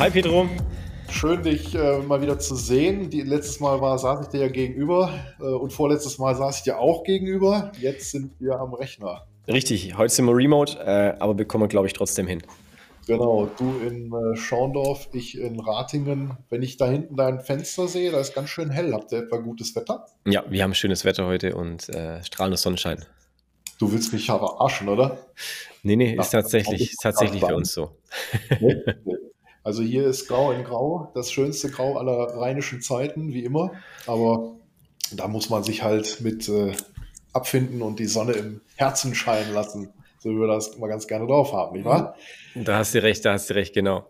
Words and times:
Hi 0.00 0.08
Pedro. 0.08 0.48
Schön, 1.10 1.42
dich 1.42 1.74
äh, 1.74 1.98
mal 1.98 2.22
wieder 2.22 2.38
zu 2.38 2.54
sehen. 2.54 3.10
Die, 3.10 3.20
letztes 3.20 3.60
Mal 3.60 3.82
war, 3.82 3.98
saß 3.98 4.22
ich 4.22 4.28
dir 4.28 4.40
ja 4.40 4.48
gegenüber 4.48 5.12
äh, 5.38 5.42
und 5.42 5.74
vorletztes 5.74 6.16
Mal 6.16 6.34
saß 6.34 6.56
ich 6.56 6.62
dir 6.62 6.78
auch 6.78 7.04
gegenüber. 7.04 7.70
Jetzt 7.78 8.10
sind 8.10 8.32
wir 8.40 8.58
am 8.58 8.72
Rechner. 8.72 9.26
Richtig, 9.46 9.98
heute 9.98 10.14
sind 10.14 10.24
wir 10.24 10.34
remote, 10.34 10.78
äh, 10.78 11.20
aber 11.20 11.36
wir, 11.36 11.44
glaube 11.44 11.86
ich, 11.86 11.92
trotzdem 11.92 12.26
hin. 12.26 12.42
Genau, 13.06 13.50
du 13.58 13.74
in 13.86 14.10
äh, 14.10 14.36
Schorndorf, 14.36 15.06
ich 15.12 15.38
in 15.38 15.60
Ratingen. 15.60 16.38
Wenn 16.48 16.62
ich 16.62 16.78
da 16.78 16.88
hinten 16.88 17.16
dein 17.16 17.40
Fenster 17.40 17.86
sehe, 17.86 18.10
da 18.10 18.20
ist 18.20 18.34
ganz 18.34 18.48
schön 18.48 18.70
hell. 18.70 18.94
Habt 18.94 19.12
ihr 19.12 19.18
etwa 19.18 19.36
gutes 19.36 19.76
Wetter? 19.76 20.06
Ja, 20.26 20.44
wir 20.48 20.62
haben 20.62 20.72
schönes 20.72 21.04
Wetter 21.04 21.26
heute 21.26 21.54
und 21.54 21.90
äh, 21.90 22.24
strahlender 22.24 22.56
Sonnenschein. 22.56 23.04
Du 23.78 23.92
willst 23.92 24.14
mich 24.14 24.30
aber 24.30 24.48
verarschen, 24.48 24.88
oder? 24.88 25.18
Nee, 25.82 25.96
nee, 25.96 26.16
ist 26.16 26.30
tatsächlich, 26.30 26.92
ist 26.92 27.02
tatsächlich 27.02 27.44
für 27.44 27.54
uns 27.54 27.74
so. 27.74 27.90
Nee, 28.60 28.76
nee. 29.04 29.14
Also 29.62 29.82
hier 29.82 30.06
ist 30.06 30.28
Grau 30.28 30.52
in 30.52 30.64
Grau, 30.64 31.10
das 31.14 31.30
schönste 31.30 31.70
Grau 31.70 31.98
aller 31.98 32.36
rheinischen 32.36 32.80
Zeiten, 32.80 33.32
wie 33.32 33.44
immer. 33.44 33.72
Aber 34.06 34.56
da 35.12 35.28
muss 35.28 35.50
man 35.50 35.62
sich 35.62 35.82
halt 35.82 36.20
mit 36.20 36.48
äh, 36.48 36.72
abfinden 37.32 37.82
und 37.82 37.98
die 37.98 38.06
Sonne 38.06 38.32
im 38.32 38.60
Herzen 38.76 39.14
scheinen 39.14 39.52
lassen. 39.52 39.92
So 40.18 40.30
wie 40.30 40.40
wir 40.40 40.48
das 40.48 40.68
immer 40.68 40.88
ganz 40.88 41.06
gerne 41.06 41.26
drauf 41.26 41.52
haben, 41.52 41.76
nicht 41.76 41.84
wahr? 41.84 42.14
Da 42.54 42.78
hast 42.78 42.94
du 42.94 43.02
recht, 43.02 43.24
da 43.24 43.32
hast 43.32 43.48
du 43.48 43.54
recht, 43.54 43.74
genau. 43.74 44.08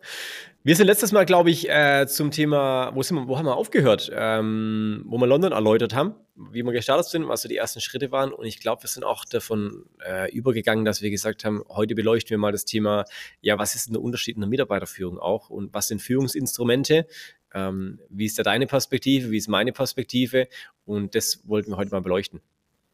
Wir 0.62 0.76
sind 0.76 0.88
letztes 0.88 1.10
Mal, 1.10 1.24
glaube 1.24 1.50
ich, 1.50 1.70
äh, 1.70 2.06
zum 2.06 2.30
Thema, 2.30 2.90
wo, 2.94 3.02
sind 3.02 3.16
wir, 3.16 3.28
wo 3.28 3.38
haben 3.38 3.46
wir 3.46 3.56
aufgehört? 3.56 4.10
Ähm, 4.14 5.02
wo 5.06 5.16
wir 5.16 5.26
London 5.26 5.52
erläutert 5.52 5.94
haben, 5.94 6.16
wie 6.36 6.62
wir 6.62 6.72
gestartet 6.72 7.06
sind, 7.06 7.26
was 7.28 7.40
so 7.40 7.48
die 7.48 7.56
ersten 7.56 7.80
Schritte 7.80 8.12
waren. 8.12 8.30
Und 8.30 8.44
ich 8.44 8.60
glaube, 8.60 8.82
wir 8.82 8.88
sind 8.88 9.02
auch 9.02 9.24
davon 9.24 9.86
äh, 10.06 10.30
übergegangen, 10.30 10.84
dass 10.84 11.00
wir 11.00 11.10
gesagt 11.10 11.46
haben, 11.46 11.64
heute 11.70 11.94
beleuchten 11.94 12.28
wir 12.28 12.36
mal 12.36 12.52
das 12.52 12.66
Thema, 12.66 13.06
ja, 13.40 13.58
was 13.58 13.74
ist 13.74 13.86
denn 13.86 13.94
der 13.94 14.02
Unterschied 14.02 14.34
in 14.34 14.42
der 14.42 14.50
Mitarbeiterführung 14.50 15.18
auch 15.18 15.48
und 15.48 15.72
was 15.72 15.88
sind 15.88 16.02
Führungsinstrumente? 16.02 17.06
Ähm, 17.54 17.98
wie 18.10 18.26
ist 18.26 18.38
da 18.38 18.42
deine 18.42 18.66
Perspektive? 18.66 19.30
Wie 19.30 19.38
ist 19.38 19.48
meine 19.48 19.72
Perspektive? 19.72 20.46
Und 20.84 21.14
das 21.14 21.40
wollten 21.48 21.70
wir 21.70 21.78
heute 21.78 21.90
mal 21.90 22.02
beleuchten. 22.02 22.42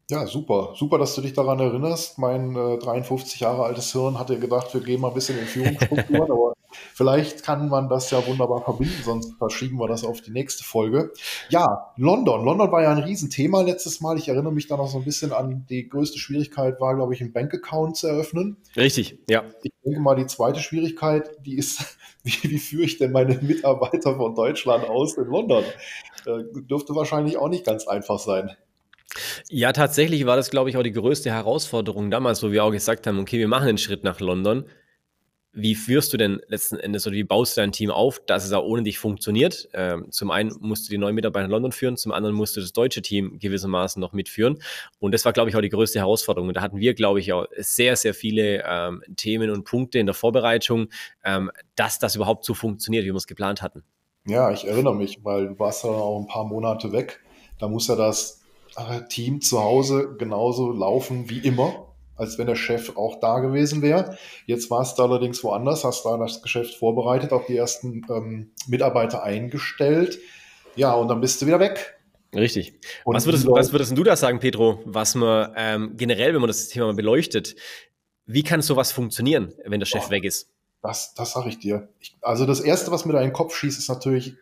Ja, 0.09 0.25
super. 0.25 0.73
Super, 0.77 0.99
dass 0.99 1.15
du 1.15 1.21
dich 1.21 1.33
daran 1.33 1.59
erinnerst. 1.59 2.17
Mein 2.17 2.55
äh, 2.55 2.77
53 2.77 3.41
Jahre 3.41 3.65
altes 3.65 3.91
Hirn 3.91 4.17
hatte 4.17 4.39
gedacht, 4.39 4.73
wir 4.73 4.79
gehen 4.79 5.01
mal 5.01 5.09
ein 5.09 5.13
bisschen 5.13 5.37
in 5.37 5.45
Führungsstrukturen, 5.47 6.31
aber 6.31 6.53
vielleicht 6.93 7.43
kann 7.43 7.69
man 7.69 7.89
das 7.89 8.11
ja 8.11 8.25
wunderbar 8.25 8.63
verbinden, 8.63 9.01
sonst 9.03 9.33
verschieben 9.37 9.77
wir 9.79 9.87
das 9.87 10.03
auf 10.03 10.21
die 10.21 10.31
nächste 10.31 10.63
Folge. 10.63 11.11
Ja, 11.49 11.91
London. 11.97 12.43
London 12.43 12.71
war 12.71 12.83
ja 12.83 12.91
ein 12.91 12.99
Riesenthema 12.99 13.61
letztes 13.61 14.01
Mal. 14.01 14.17
Ich 14.17 14.29
erinnere 14.29 14.53
mich 14.53 14.67
da 14.67 14.77
noch 14.77 14.87
so 14.87 14.97
ein 14.97 15.03
bisschen 15.03 15.31
an 15.31 15.65
die 15.69 15.87
größte 15.89 16.19
Schwierigkeit 16.19 16.79
war, 16.79 16.95
glaube 16.95 17.13
ich, 17.13 17.21
einen 17.21 17.33
Bankaccount 17.33 17.97
zu 17.97 18.07
eröffnen. 18.07 18.57
Richtig, 18.75 19.19
ja. 19.29 19.43
Ich 19.63 19.71
denke 19.83 19.99
mal, 19.99 20.15
die 20.15 20.27
zweite 20.27 20.59
Schwierigkeit, 20.59 21.29
die 21.45 21.57
ist, 21.57 21.97
wie, 22.23 22.37
wie 22.43 22.59
führe 22.59 22.83
ich 22.83 22.97
denn 22.97 23.11
meine 23.11 23.35
Mitarbeiter 23.41 24.15
von 24.15 24.35
Deutschland 24.35 24.87
aus 24.89 25.17
in 25.17 25.25
London? 25.25 25.63
Äh, 26.25 26.43
dürfte 26.61 26.95
wahrscheinlich 26.95 27.37
auch 27.37 27.49
nicht 27.49 27.65
ganz 27.65 27.87
einfach 27.87 28.19
sein. 28.19 28.51
Ja, 29.49 29.71
tatsächlich 29.71 30.25
war 30.25 30.35
das, 30.35 30.49
glaube 30.49 30.69
ich, 30.69 30.77
auch 30.77 30.83
die 30.83 30.91
größte 30.91 31.31
Herausforderung 31.31 32.11
damals, 32.11 32.43
wo 32.43 32.51
wir 32.51 32.63
auch 32.63 32.71
gesagt 32.71 33.07
haben, 33.07 33.19
okay, 33.19 33.39
wir 33.39 33.47
machen 33.47 33.67
den 33.67 33.77
Schritt 33.77 34.03
nach 34.03 34.19
London. 34.19 34.65
Wie 35.59 35.73
führst 35.73 36.13
du 36.13 36.17
denn 36.17 36.39
letzten 36.49 36.77
Endes 36.77 37.07
oder 37.07 37.15
wie 37.15 37.23
baust 37.23 37.57
du 37.57 37.61
dein 37.61 37.71
Team 37.71 37.89
auf, 37.89 38.19
dass 38.27 38.45
es 38.45 38.51
auch 38.51 38.63
ohne 38.63 38.83
dich 38.83 38.99
funktioniert? 38.99 39.67
Ähm, 39.73 40.11
zum 40.11 40.29
einen 40.29 40.53
musst 40.59 40.85
du 40.85 40.91
die 40.91 40.99
neuen 40.99 41.15
Mitarbeiter 41.15 41.45
in 41.45 41.51
London 41.51 41.71
führen, 41.71 41.97
zum 41.97 42.11
anderen 42.11 42.35
musst 42.35 42.55
du 42.55 42.61
das 42.61 42.73
deutsche 42.73 43.01
Team 43.01 43.39
gewissermaßen 43.39 43.99
noch 43.99 44.13
mitführen. 44.13 44.59
Und 44.99 45.13
das 45.13 45.25
war, 45.25 45.33
glaube 45.33 45.49
ich, 45.49 45.55
auch 45.55 45.61
die 45.61 45.69
größte 45.69 45.97
Herausforderung. 45.97 46.49
Und 46.49 46.57
da 46.57 46.61
hatten 46.61 46.77
wir, 46.77 46.93
glaube 46.93 47.19
ich, 47.19 47.33
auch 47.33 47.47
sehr, 47.57 47.95
sehr 47.95 48.13
viele 48.13 48.63
ähm, 48.67 49.01
Themen 49.15 49.49
und 49.49 49.63
Punkte 49.63 49.97
in 49.97 50.05
der 50.05 50.13
Vorbereitung, 50.13 50.89
ähm, 51.25 51.49
dass 51.75 51.97
das 51.97 52.15
überhaupt 52.15 52.45
so 52.45 52.53
funktioniert, 52.53 53.05
wie 53.05 53.09
wir 53.09 53.15
es 53.15 53.25
geplant 53.25 53.63
hatten. 53.63 53.83
Ja, 54.27 54.51
ich 54.51 54.67
erinnere 54.67 54.95
mich, 54.95 55.23
weil 55.23 55.47
du 55.47 55.59
warst 55.59 55.83
ja 55.83 55.89
auch 55.89 56.19
ein 56.19 56.27
paar 56.27 56.45
Monate 56.45 56.91
weg. 56.91 57.19
Da 57.57 57.67
muss 57.67 57.87
ja 57.87 57.95
das 57.95 58.41
Team 59.09 59.41
zu 59.41 59.59
Hause 59.63 60.15
genauso 60.19 60.71
laufen 60.71 61.31
wie 61.31 61.39
immer, 61.39 61.86
als 62.17 62.37
wenn 62.37 62.47
der 62.47 62.55
Chef 62.55 62.97
auch 62.97 63.19
da 63.19 63.39
gewesen 63.39 63.81
wäre. 63.81 64.17
Jetzt 64.45 64.69
warst 64.69 64.97
du 64.97 65.03
allerdings 65.03 65.43
woanders, 65.43 65.83
hast 65.83 66.03
da 66.03 66.17
das 66.17 66.41
Geschäft 66.41 66.75
vorbereitet, 66.75 67.31
auch 67.31 67.45
die 67.45 67.55
ersten 67.55 68.05
ähm, 68.09 68.51
Mitarbeiter 68.67 69.23
eingestellt. 69.23 70.19
Ja, 70.75 70.93
und 70.93 71.07
dann 71.07 71.21
bist 71.21 71.41
du 71.41 71.47
wieder 71.47 71.59
weg. 71.59 71.97
Richtig. 72.35 72.73
Und 73.05 73.15
was 73.15 73.25
würdest, 73.25 73.47
was 73.47 73.71
würdest 73.71 73.97
du 73.97 74.03
da 74.03 74.15
sagen, 74.15 74.39
Pedro, 74.39 74.81
was 74.85 75.15
man 75.15 75.53
ähm, 75.55 75.93
generell, 75.95 76.33
wenn 76.33 76.41
man 76.41 76.49
das 76.49 76.67
Thema 76.67 76.87
mal 76.87 76.93
beleuchtet, 76.95 77.55
wie 78.25 78.43
kann 78.43 78.61
sowas 78.61 78.91
funktionieren, 78.91 79.53
wenn 79.65 79.79
der 79.79 79.87
Chef 79.87 80.05
oh, 80.07 80.11
weg 80.11 80.25
ist? 80.25 80.49
Das, 80.81 81.13
das 81.13 81.31
sage 81.31 81.49
ich 81.49 81.59
dir. 81.59 81.87
Ich, 81.99 82.15
also 82.21 82.45
das 82.45 82.59
Erste, 82.59 82.91
was 82.91 83.05
mir 83.05 83.13
da 83.13 83.19
in 83.19 83.29
den 83.29 83.33
Kopf 83.33 83.55
schießt, 83.55 83.79
ist 83.79 83.89
natürlich 83.89 84.33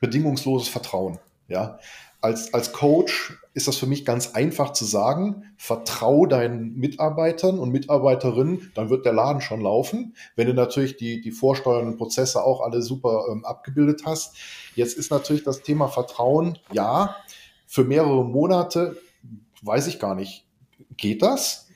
bedingungsloses 0.00 0.68
Vertrauen. 0.68 1.18
Ja, 1.48 1.78
als, 2.20 2.52
als 2.54 2.72
Coach 2.72 3.34
ist 3.54 3.68
das 3.68 3.76
für 3.76 3.86
mich 3.86 4.04
ganz 4.04 4.34
einfach 4.34 4.72
zu 4.72 4.84
sagen, 4.84 5.44
vertrau 5.56 6.26
deinen 6.26 6.76
Mitarbeitern 6.76 7.58
und 7.58 7.70
Mitarbeiterinnen, 7.70 8.70
dann 8.74 8.90
wird 8.90 9.06
der 9.06 9.12
Laden 9.12 9.40
schon 9.40 9.60
laufen. 9.60 10.14
Wenn 10.34 10.46
du 10.46 10.54
natürlich 10.54 10.96
die, 10.96 11.20
die 11.20 11.30
vorsteuernden 11.30 11.96
Prozesse 11.96 12.44
auch 12.44 12.60
alle 12.60 12.82
super 12.82 13.26
ähm, 13.30 13.44
abgebildet 13.44 14.02
hast. 14.04 14.36
Jetzt 14.74 14.98
ist 14.98 15.10
natürlich 15.10 15.44
das 15.44 15.62
Thema 15.62 15.88
Vertrauen, 15.88 16.58
ja, 16.72 17.16
für 17.66 17.84
mehrere 17.84 18.24
Monate, 18.24 18.96
weiß 19.62 19.86
ich 19.86 19.98
gar 19.98 20.14
nicht, 20.14 20.46
geht 20.96 21.22
das? 21.22 21.66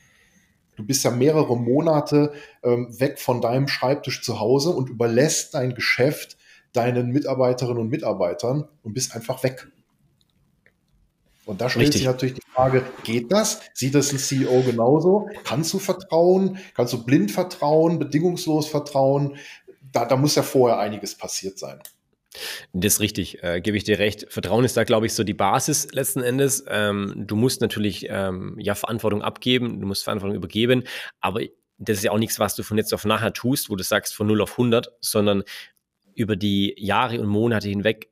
Du 0.76 0.84
bist 0.86 1.04
ja 1.04 1.10
mehrere 1.10 1.56
Monate 1.56 2.32
ähm, 2.62 2.88
weg 2.98 3.18
von 3.18 3.40
deinem 3.40 3.68
Schreibtisch 3.68 4.22
zu 4.22 4.40
Hause 4.40 4.70
und 4.70 4.88
überlässt 4.88 5.54
dein 5.54 5.74
Geschäft 5.74 6.38
deinen 6.72 7.10
Mitarbeiterinnen 7.10 7.82
und 7.82 7.88
Mitarbeitern 7.88 8.68
und 8.82 8.94
bist 8.94 9.14
einfach 9.14 9.42
weg. 9.42 9.68
Und 11.50 11.60
da 11.60 11.68
stellt 11.68 11.86
Richtig. 11.86 12.02
sich 12.02 12.06
natürlich 12.06 12.34
die 12.34 12.52
Frage, 12.54 12.84
geht 13.02 13.32
das? 13.32 13.60
Sieht 13.74 13.96
das 13.96 14.12
ein 14.12 14.18
CEO 14.18 14.62
genauso? 14.62 15.28
Kannst 15.42 15.72
du 15.74 15.80
vertrauen? 15.80 16.58
Kannst 16.74 16.92
du 16.92 17.04
blind 17.04 17.32
vertrauen, 17.32 17.98
bedingungslos 17.98 18.68
vertrauen? 18.68 19.36
Da, 19.90 20.04
da 20.04 20.16
muss 20.16 20.36
ja 20.36 20.44
vorher 20.44 20.78
einiges 20.78 21.16
passiert 21.16 21.58
sein. 21.58 21.80
Das 22.72 22.94
ist 22.94 23.00
richtig, 23.00 23.42
äh, 23.42 23.60
gebe 23.60 23.76
ich 23.76 23.82
dir 23.82 23.98
recht. 23.98 24.26
Vertrauen 24.30 24.64
ist 24.64 24.76
da, 24.76 24.84
glaube 24.84 25.06
ich, 25.06 25.12
so 25.12 25.24
die 25.24 25.34
Basis 25.34 25.88
letzten 25.90 26.22
Endes. 26.22 26.64
Ähm, 26.68 27.14
du 27.16 27.34
musst 27.34 27.60
natürlich 27.60 28.06
ähm, 28.08 28.54
ja 28.56 28.76
Verantwortung 28.76 29.20
abgeben, 29.20 29.80
du 29.80 29.88
musst 29.88 30.04
Verantwortung 30.04 30.36
übergeben, 30.36 30.84
aber 31.20 31.40
das 31.78 31.98
ist 31.98 32.04
ja 32.04 32.12
auch 32.12 32.18
nichts, 32.18 32.38
was 32.38 32.54
du 32.54 32.62
von 32.62 32.76
jetzt 32.76 32.94
auf 32.94 33.04
nachher 33.04 33.32
tust, 33.32 33.70
wo 33.70 33.74
du 33.74 33.82
sagst 33.82 34.14
von 34.14 34.28
0 34.28 34.40
auf 34.42 34.52
100, 34.52 34.92
sondern 35.00 35.42
über 36.14 36.36
die 36.36 36.76
Jahre 36.78 37.20
und 37.20 37.26
Monate 37.26 37.68
hinweg 37.68 38.09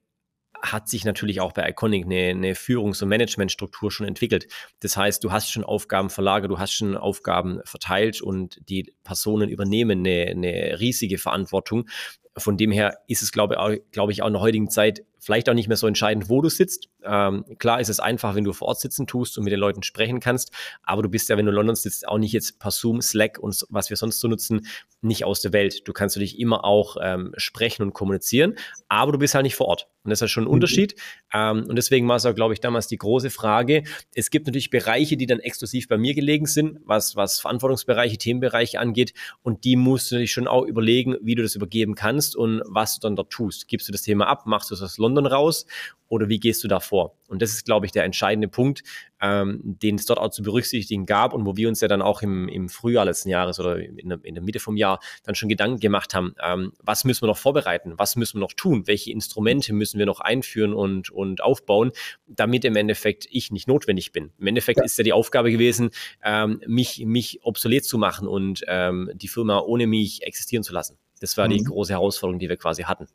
hat 0.63 0.89
sich 0.89 1.05
natürlich 1.05 1.41
auch 1.41 1.53
bei 1.53 1.69
Iconic 1.69 2.05
eine, 2.05 2.31
eine 2.31 2.55
Führungs- 2.55 3.03
und 3.03 3.09
Managementstruktur 3.09 3.91
schon 3.91 4.07
entwickelt. 4.07 4.49
Das 4.81 4.97
heißt, 4.97 5.23
du 5.23 5.33
hast 5.33 5.51
schon 5.51 5.65
Aufgaben 5.65 6.11
verlagert, 6.11 6.51
du 6.51 6.59
hast 6.59 6.73
schon 6.73 6.97
Aufgaben 6.97 7.61
verteilt 7.65 8.21
und 8.21 8.61
die 8.69 8.93
Personen 9.05 9.49
übernehmen 9.49 10.01
eine, 10.01 10.31
eine 10.31 10.81
riesige 10.81 11.19
Verantwortung. 11.19 11.89
Von 12.37 12.57
dem 12.57 12.71
her 12.71 12.99
ist 13.09 13.23
es, 13.23 13.33
glaube, 13.33 13.83
glaube 13.91 14.13
ich, 14.13 14.23
auch 14.23 14.29
in 14.29 14.35
der 14.35 14.43
heutigen 14.43 14.71
Zeit 14.71 15.05
vielleicht 15.19 15.49
auch 15.49 15.55
nicht 15.55 15.69
mehr 15.69 15.77
so 15.77 15.87
entscheidend, 15.87 16.29
wo 16.29 16.41
du 16.41 16.49
sitzt. 16.49 16.89
Ähm, 17.05 17.45
klar 17.59 17.81
ist 17.81 17.89
es 17.89 18.01
einfach, 18.01 18.34
wenn 18.34 18.45
du 18.45 18.53
vor 18.53 18.69
Ort 18.69 18.81
sitzen 18.81 19.06
tust 19.06 19.39
und 19.39 19.45
mit 19.45 19.53
den 19.53 19.61
Leuten 19.61 19.83
sprechen 19.83 20.21
kannst, 20.21 20.53
aber 20.83 21.03
du 21.03 21.09
bist 21.09 21.29
ja, 21.29 21.37
wenn 21.37 21.47
du 21.47 21.51
in 21.51 21.56
London 21.56 21.77
sitzt, 21.77 22.06
auch 22.06 22.19
nicht 22.19 22.33
jetzt 22.33 22.59
per 22.59 22.71
Zoom, 22.71 23.01
Slack 23.01 23.39
und 23.39 23.65
was 23.71 23.91
wir 23.91 23.97
sonst 23.97 24.21
so 24.21 24.28
nutzen, 24.28 24.67
nicht 25.01 25.25
aus 25.25 25.41
der 25.41 25.53
Welt. 25.53 25.87
Du 25.87 25.93
kannst 25.93 26.17
natürlich 26.17 26.39
immer 26.39 26.65
auch 26.65 26.97
ähm, 27.01 27.33
sprechen 27.37 27.83
und 27.83 27.93
kommunizieren, 27.93 28.55
aber 28.89 29.12
du 29.12 29.19
bist 29.19 29.34
halt 29.34 29.45
nicht 29.45 29.57
vor 29.57 29.69
Ort. 29.69 29.89
Und 30.09 30.11
das 30.11 30.23
ist 30.23 30.31
schon 30.31 30.45
ein 30.45 30.47
mhm. 30.47 30.55
Unterschied. 30.55 30.95
Ähm, 31.34 31.67
und 31.69 31.77
deswegen 31.77 32.09
war 32.09 32.17
es 32.17 32.25
auch, 32.25 32.34
glaube 32.34 32.55
ich, 32.55 32.61
damals 32.61 32.87
die 32.87 32.97
große 32.97 33.28
Frage. 33.28 33.83
Es 34.15 34.31
gibt 34.31 34.47
natürlich 34.47 34.71
Bereiche, 34.71 35.19
die 35.19 35.27
dann 35.27 35.39
exklusiv 35.39 35.87
bei 35.87 35.98
mir 35.98 36.15
gelegen 36.15 36.47
sind, 36.47 36.78
was, 36.84 37.15
was 37.15 37.41
Verantwortungsbereiche, 37.41 38.16
Themenbereiche 38.16 38.81
angeht. 38.81 39.13
Und 39.42 39.65
die 39.65 39.77
musst 39.77 40.10
du 40.10 40.16
dich 40.16 40.33
schon 40.33 40.48
auch 40.48 40.65
überlegen, 40.65 41.16
wie 41.21 41.34
du 41.34 41.42
das 41.42 41.54
übergeben 41.54 41.95
kannst 41.95 42.37
und 42.37 42.63
was 42.65 42.95
du 42.95 43.07
dann 43.07 43.16
dort 43.16 43.31
tust. 43.31 43.69
Gibst 43.69 43.87
du 43.89 43.92
das 43.92 44.03
Thema 44.03 44.28
ab? 44.28 44.47
Machst 44.47 44.71
du 44.71 44.75
es 44.75 44.83
aus 44.83 44.97
London 45.09 45.27
raus? 45.27 45.66
oder 46.09 46.28
wie 46.28 46.41
gehst 46.41 46.65
du 46.65 46.69
da 46.69 46.81
vor? 46.81 47.15
Und 47.28 47.43
das 47.43 47.51
ist, 47.51 47.65
glaube 47.65 47.87
ich, 47.87 47.93
der 47.93 48.05
entscheidende 48.05 48.49
Punkt, 48.49 48.83
ähm, 49.21 49.60
den 49.63 49.97
es 49.97 50.07
dort 50.07 50.19
auch 50.19 50.31
zu 50.31 50.43
berücksichtigen 50.43 51.07
gab 51.07 51.34
und 51.34 51.45
wo 51.45 51.57
wir 51.57 51.69
uns 51.69 51.81
ja 51.81 51.89
dann 51.89 52.03
auch 52.03 52.22
im, 52.22 52.49
im 52.49 52.69
Frühjahr 52.69 53.05
letzten 53.05 53.28
Jahres 53.28 53.60
oder 53.60 53.78
in 53.78 54.09
der, 54.09 54.19
in 54.22 54.34
der 54.34 54.43
Mitte 54.43 54.59
vom 54.59 54.77
Jahr 54.77 55.01
dann 55.25 55.34
schon 55.34 55.49
Gedanken 55.49 55.81
gemacht 55.81 56.15
haben, 56.15 56.34
ähm, 56.43 56.72
was 56.83 57.05
müssen 57.05 57.22
wir 57.22 57.27
noch 57.27 57.37
vorbereiten, 57.37 57.95
was 57.97 58.16
müssen 58.16 58.39
wir 58.39 58.41
noch 58.41 58.55
tun, 58.55 58.87
welche 58.87 59.13
Instrumente 59.13 59.72
müssen 59.72 59.99
wir 59.99 60.07
noch 60.07 60.21
einführen 60.21 60.72
und, 60.72 61.11
und 61.11 61.43
aufbauen, 61.43 61.93
damit 62.27 62.65
im 62.65 62.77
Endeffekt 62.77 63.27
ich 63.31 63.51
nicht 63.51 63.69
notwendig 63.69 64.13
bin. 64.13 64.33
Im 64.39 64.47
Endeffekt 64.47 64.78
ja. 64.78 64.84
ist 64.84 64.97
ja 64.97 65.04
die 65.04 65.13
Aufgabe 65.13 65.51
gewesen, 65.51 65.91
ähm, 66.25 66.63
mich, 66.66 67.04
mich 67.04 67.41
obsolet 67.43 67.84
zu 67.84 67.99
machen 67.99 68.27
und 68.27 68.65
ähm, 68.66 69.11
die 69.15 69.28
Firma 69.28 69.61
ohne 69.61 69.87
mich 69.87 70.22
existieren 70.22 70.63
zu 70.63 70.72
lassen. 70.72 70.97
Das 71.21 71.37
war 71.37 71.47
mhm. 71.47 71.53
die 71.53 71.65
große 71.65 71.93
Herausforderung, 71.93 72.39
die 72.39 72.49
wir 72.49 72.57
quasi 72.57 72.84
hatten. 72.84 73.09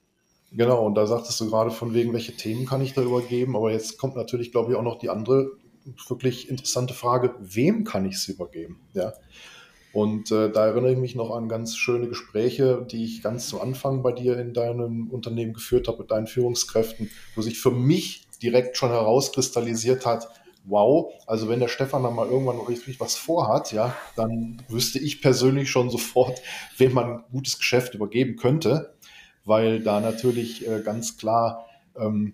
Genau, 0.56 0.86
und 0.86 0.96
da 0.96 1.08
sagtest 1.08 1.40
du 1.42 1.50
gerade 1.50 1.72
von 1.72 1.94
wegen, 1.94 2.14
welche 2.14 2.36
Themen 2.36 2.66
kann 2.66 2.82
ich 2.82 2.94
da 2.94 3.02
übergeben, 3.02 3.56
aber 3.56 3.72
jetzt 3.72 3.98
kommt 3.98 4.16
natürlich, 4.16 4.52
glaube 4.52 4.72
ich, 4.72 4.78
auch 4.78 4.84
noch 4.84 5.00
die 5.00 5.10
andere 5.10 5.52
wirklich 6.08 6.50
interessante 6.50 6.94
Frage, 6.94 7.36
wem 7.40 7.84
kann 7.84 8.06
ich 8.06 8.16
es 8.16 8.28
übergeben? 8.28 8.80
Ja. 8.94 9.14
Und 9.94 10.32
äh, 10.32 10.52
da 10.52 10.68
erinnere 10.68 10.94
ich 10.94 10.98
mich 10.98 11.16
noch 11.16 11.32
an 11.32 11.50
ganz 11.50 11.76
schöne 11.76 12.08
Gespräche, 12.08 12.86
die 12.90 13.04
ich 13.04 13.22
ganz 13.22 13.48
zu 13.48 13.62
Anfang 13.62 14.02
bei 14.02 14.12
dir 14.12 14.40
in 14.40 14.54
deinem 14.54 15.10
Unternehmen 15.10 15.54
geführt 15.54 15.88
habe 15.88 16.00
mit 16.00 16.12
deinen 16.12 16.28
Führungskräften, 16.28 17.10
wo 17.36 17.42
sich 17.42 17.60
für 17.60 17.72
mich 17.72 18.28
direkt 18.42 18.78
schon 18.78 18.90
herauskristallisiert 18.90 20.06
hat, 20.06 20.28
wow, 20.66 21.12
also 21.28 21.50
wenn 21.50 21.60
der 21.60 21.68
Stefan 21.68 22.04
dann 22.04 22.16
mal 22.16 22.28
irgendwann 22.28 22.60
richtig 22.60 23.00
was 23.00 23.16
vorhat, 23.16 23.72
ja, 23.72 23.96
dann 24.16 24.62
wüsste 24.68 24.98
ich 24.98 25.22
persönlich 25.22 25.70
schon 25.70 25.90
sofort, 25.90 26.42
wem 26.78 26.94
man 26.94 27.06
ein 27.06 27.24
gutes 27.32 27.58
Geschäft 27.58 27.94
übergeben 27.94 28.36
könnte, 28.36 28.93
weil 29.46 29.82
da 29.82 30.00
natürlich 30.00 30.68
äh, 30.68 30.82
ganz 30.82 31.18
klar 31.18 31.66
ähm, 31.98 32.34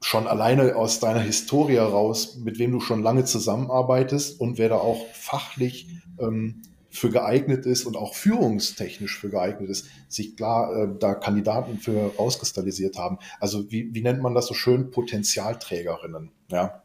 schon 0.00 0.26
alleine 0.26 0.76
aus 0.76 1.00
deiner 1.00 1.20
Historie 1.20 1.76
heraus, 1.76 2.36
mit 2.36 2.58
wem 2.58 2.72
du 2.72 2.80
schon 2.80 3.02
lange 3.02 3.24
zusammenarbeitest 3.24 4.40
und 4.40 4.58
wer 4.58 4.68
da 4.68 4.76
auch 4.76 5.06
fachlich 5.12 5.88
ähm, 6.20 6.62
für 6.90 7.10
geeignet 7.10 7.66
ist 7.66 7.84
und 7.84 7.96
auch 7.96 8.14
führungstechnisch 8.14 9.18
für 9.18 9.30
geeignet 9.30 9.68
ist, 9.68 9.88
sich 10.08 10.36
klar 10.36 10.74
äh, 10.74 10.88
da 10.98 11.14
Kandidaten 11.14 11.78
für 11.78 12.12
rauskristallisiert 12.18 12.98
haben. 12.98 13.18
Also 13.40 13.70
wie, 13.70 13.94
wie 13.94 14.02
nennt 14.02 14.22
man 14.22 14.34
das 14.34 14.46
so 14.46 14.54
schön? 14.54 14.90
Potenzialträgerinnen, 14.90 16.30
ja. 16.50 16.82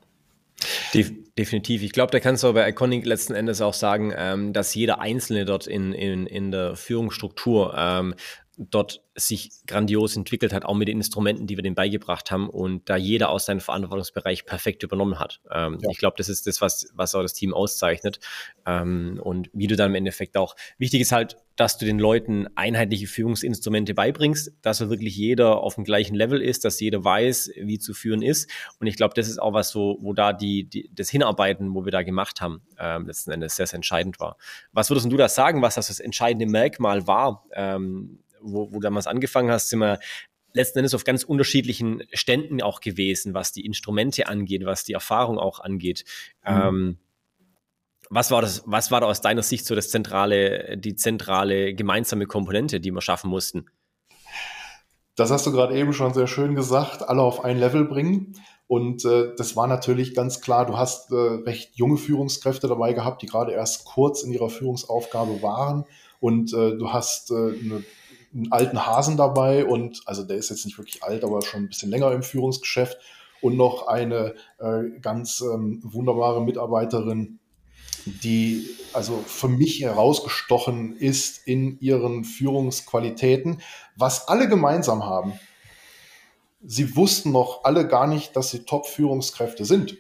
Definitiv. 1.37 1.81
Ich 1.81 1.91
glaube, 1.91 2.11
da 2.11 2.19
kannst 2.19 2.43
du 2.43 2.47
aber 2.47 2.61
bei 2.61 2.69
Iconic 2.69 3.05
letzten 3.05 3.33
Endes 3.33 3.61
auch 3.61 3.73
sagen, 3.73 4.13
ähm, 4.15 4.53
dass 4.53 4.75
jeder 4.75 4.99
Einzelne 4.99 5.45
dort 5.45 5.65
in, 5.65 5.93
in, 5.93 6.27
in 6.27 6.51
der 6.51 6.75
Führungsstruktur 6.75 7.73
ähm, 7.75 8.13
dort 8.69 9.03
sich 9.15 9.51
grandios 9.67 10.15
entwickelt 10.15 10.53
hat, 10.53 10.65
auch 10.65 10.75
mit 10.75 10.87
den 10.87 10.97
Instrumenten, 10.97 11.47
die 11.47 11.57
wir 11.57 11.63
dem 11.63 11.75
beigebracht 11.75 12.31
haben 12.31 12.49
und 12.49 12.89
da 12.89 12.95
jeder 12.95 13.29
aus 13.29 13.45
seinem 13.45 13.59
Verantwortungsbereich 13.59 14.45
perfekt 14.45 14.83
übernommen 14.83 15.19
hat. 15.19 15.41
Ähm, 15.51 15.79
ja. 15.81 15.89
Ich 15.89 15.97
glaube, 15.97 16.15
das 16.17 16.29
ist 16.29 16.47
das, 16.47 16.61
was, 16.61 16.87
was 16.93 17.13
auch 17.15 17.21
das 17.21 17.33
Team 17.33 17.53
auszeichnet. 17.53 18.19
Ähm, 18.65 19.19
und 19.21 19.49
wie 19.53 19.67
du 19.67 19.75
dann 19.75 19.91
im 19.91 19.95
Endeffekt 19.95 20.37
auch, 20.37 20.55
wichtig 20.77 21.01
ist 21.01 21.11
halt, 21.11 21.37
dass 21.57 21.77
du 21.77 21.85
den 21.85 21.99
Leuten 21.99 22.47
einheitliche 22.55 23.07
Führungsinstrumente 23.07 23.93
beibringst, 23.93 24.53
dass 24.61 24.77
so 24.77 24.89
wirklich 24.89 25.15
jeder 25.15 25.57
auf 25.57 25.75
dem 25.75 25.83
gleichen 25.83 26.15
Level 26.15 26.41
ist, 26.41 26.63
dass 26.63 26.79
jeder 26.79 27.03
weiß, 27.03 27.51
wie 27.57 27.79
zu 27.79 27.93
führen 27.93 28.21
ist. 28.21 28.49
Und 28.79 28.87
ich 28.87 28.95
glaube, 28.95 29.13
das 29.15 29.27
ist 29.27 29.39
auch 29.39 29.53
was, 29.53 29.75
wo, 29.75 29.97
wo 30.01 30.13
da 30.13 30.31
die, 30.31 30.63
die, 30.63 30.89
das 30.93 31.09
Hinarbeiten, 31.09 31.73
wo 31.75 31.83
wir 31.83 31.91
da 31.91 32.03
gemacht 32.03 32.39
haben, 32.41 32.61
ähm, 32.79 33.07
letzten 33.07 33.31
Endes 33.31 33.57
sehr, 33.57 33.67
sehr 33.67 33.77
entscheidend 33.77 34.19
war. 34.19 34.37
Was 34.71 34.89
würdest 34.89 35.11
du 35.11 35.17
da 35.17 35.27
sagen, 35.27 35.61
was 35.61 35.75
das, 35.75 35.87
das 35.87 35.99
entscheidende 35.99 36.45
Merkmal 36.45 37.05
war? 37.07 37.45
Ähm, 37.53 38.19
wo, 38.41 38.71
wo 38.71 38.75
du 38.75 38.79
damals 38.79 39.07
angefangen 39.07 39.51
hast, 39.51 39.69
sind 39.69 39.79
wir 39.79 39.99
letzten 40.53 40.79
Endes 40.79 40.93
auf 40.93 41.03
ganz 41.03 41.23
unterschiedlichen 41.23 42.03
Ständen 42.13 42.61
auch 42.61 42.81
gewesen, 42.81 43.33
was 43.33 43.51
die 43.51 43.65
Instrumente 43.65 44.27
angeht, 44.27 44.65
was 44.65 44.83
die 44.83 44.93
Erfahrung 44.93 45.39
auch 45.39 45.59
angeht. 45.59 46.03
Mhm. 46.45 46.61
Ähm, 46.61 46.97
was 48.09 48.29
war 48.29 48.41
das, 48.41 48.63
was 48.65 48.91
war 48.91 49.01
da 49.01 49.07
aus 49.07 49.21
deiner 49.21 49.43
Sicht 49.43 49.65
so 49.65 49.73
das 49.73 49.89
zentrale, 49.89 50.77
die 50.77 50.95
zentrale 50.95 51.73
gemeinsame 51.73 52.25
Komponente, 52.25 52.81
die 52.81 52.91
wir 52.91 53.01
schaffen 53.01 53.29
mussten? 53.29 53.65
Das 55.15 55.31
hast 55.31 55.45
du 55.45 55.51
gerade 55.51 55.77
eben 55.77 55.93
schon 55.93 56.13
sehr 56.13 56.27
schön 56.27 56.55
gesagt, 56.55 57.07
alle 57.07 57.21
auf 57.21 57.43
ein 57.43 57.57
Level 57.57 57.85
bringen. 57.85 58.33
Und 58.67 59.05
äh, 59.05 59.33
das 59.37 59.55
war 59.55 59.67
natürlich 59.67 60.13
ganz 60.13 60.41
klar, 60.41 60.65
du 60.65 60.77
hast 60.77 61.11
äh, 61.11 61.15
recht 61.15 61.75
junge 61.75 61.97
Führungskräfte 61.97 62.67
dabei 62.67 62.93
gehabt, 62.93 63.21
die 63.21 63.27
gerade 63.27 63.51
erst 63.51 63.85
kurz 63.85 64.23
in 64.23 64.31
ihrer 64.31 64.49
Führungsaufgabe 64.49 65.41
waren. 65.41 65.85
Und 66.19 66.53
äh, 66.53 66.77
du 66.77 66.91
hast 66.91 67.31
äh, 67.31 67.33
eine 67.33 67.83
einen 68.33 68.51
alten 68.51 68.85
Hasen 68.85 69.17
dabei 69.17 69.65
und 69.65 70.01
also 70.05 70.23
der 70.23 70.37
ist 70.37 70.49
jetzt 70.49 70.65
nicht 70.65 70.77
wirklich 70.77 71.03
alt, 71.03 71.23
aber 71.23 71.41
schon 71.41 71.63
ein 71.63 71.69
bisschen 71.69 71.89
länger 71.89 72.11
im 72.11 72.23
Führungsgeschäft 72.23 72.97
und 73.41 73.57
noch 73.57 73.87
eine 73.87 74.35
äh, 74.59 74.99
ganz 75.01 75.41
ähm, 75.41 75.81
wunderbare 75.83 76.43
Mitarbeiterin, 76.43 77.39
die 78.05 78.67
also 78.93 79.23
für 79.25 79.47
mich 79.47 79.81
herausgestochen 79.81 80.95
ist 80.95 81.47
in 81.47 81.79
ihren 81.79 82.23
Führungsqualitäten, 82.23 83.61
was 83.95 84.27
alle 84.27 84.47
gemeinsam 84.47 85.05
haben. 85.05 85.33
Sie 86.63 86.95
wussten 86.95 87.31
noch 87.31 87.63
alle 87.63 87.87
gar 87.87 88.07
nicht, 88.07 88.35
dass 88.35 88.51
sie 88.51 88.65
Top-Führungskräfte 88.65 89.65
sind. 89.65 89.97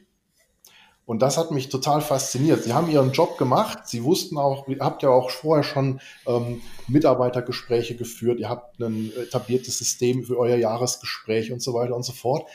Und 1.11 1.21
das 1.21 1.37
hat 1.37 1.51
mich 1.51 1.67
total 1.67 1.99
fasziniert. 1.99 2.63
Sie 2.63 2.71
haben 2.71 2.89
ihren 2.89 3.11
Job 3.11 3.37
gemacht. 3.37 3.79
Sie 3.85 4.05
wussten 4.05 4.37
auch, 4.37 4.69
ihr 4.69 4.77
habt 4.79 5.03
ja 5.03 5.09
auch 5.09 5.29
vorher 5.29 5.61
schon 5.61 5.99
ähm, 6.25 6.61
Mitarbeitergespräche 6.87 7.97
geführt. 7.97 8.39
Ihr 8.39 8.47
habt 8.47 8.79
ein 8.79 9.11
etabliertes 9.21 9.77
System 9.77 10.23
für 10.23 10.37
euer 10.37 10.55
Jahresgespräch 10.55 11.51
und 11.51 11.61
so 11.61 11.73
weiter 11.73 11.97
und 11.97 12.03
so 12.03 12.13
fort. 12.13 12.47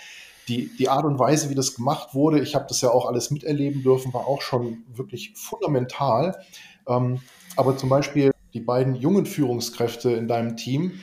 Die, 0.48 0.74
die 0.78 0.88
Art 0.88 1.04
und 1.04 1.18
Weise, 1.18 1.50
wie 1.50 1.54
das 1.54 1.74
gemacht 1.74 2.14
wurde, 2.14 2.40
ich 2.40 2.54
habe 2.54 2.64
das 2.66 2.80
ja 2.80 2.88
auch 2.88 3.04
alles 3.04 3.30
miterleben 3.30 3.82
dürfen, 3.82 4.14
war 4.14 4.26
auch 4.26 4.40
schon 4.40 4.84
wirklich 4.88 5.34
fundamental. 5.34 6.42
Ähm, 6.88 7.20
aber 7.56 7.76
zum 7.76 7.90
Beispiel 7.90 8.30
die 8.54 8.60
beiden 8.60 8.94
jungen 8.94 9.26
Führungskräfte 9.26 10.12
in 10.12 10.28
deinem 10.28 10.56
Team, 10.56 11.02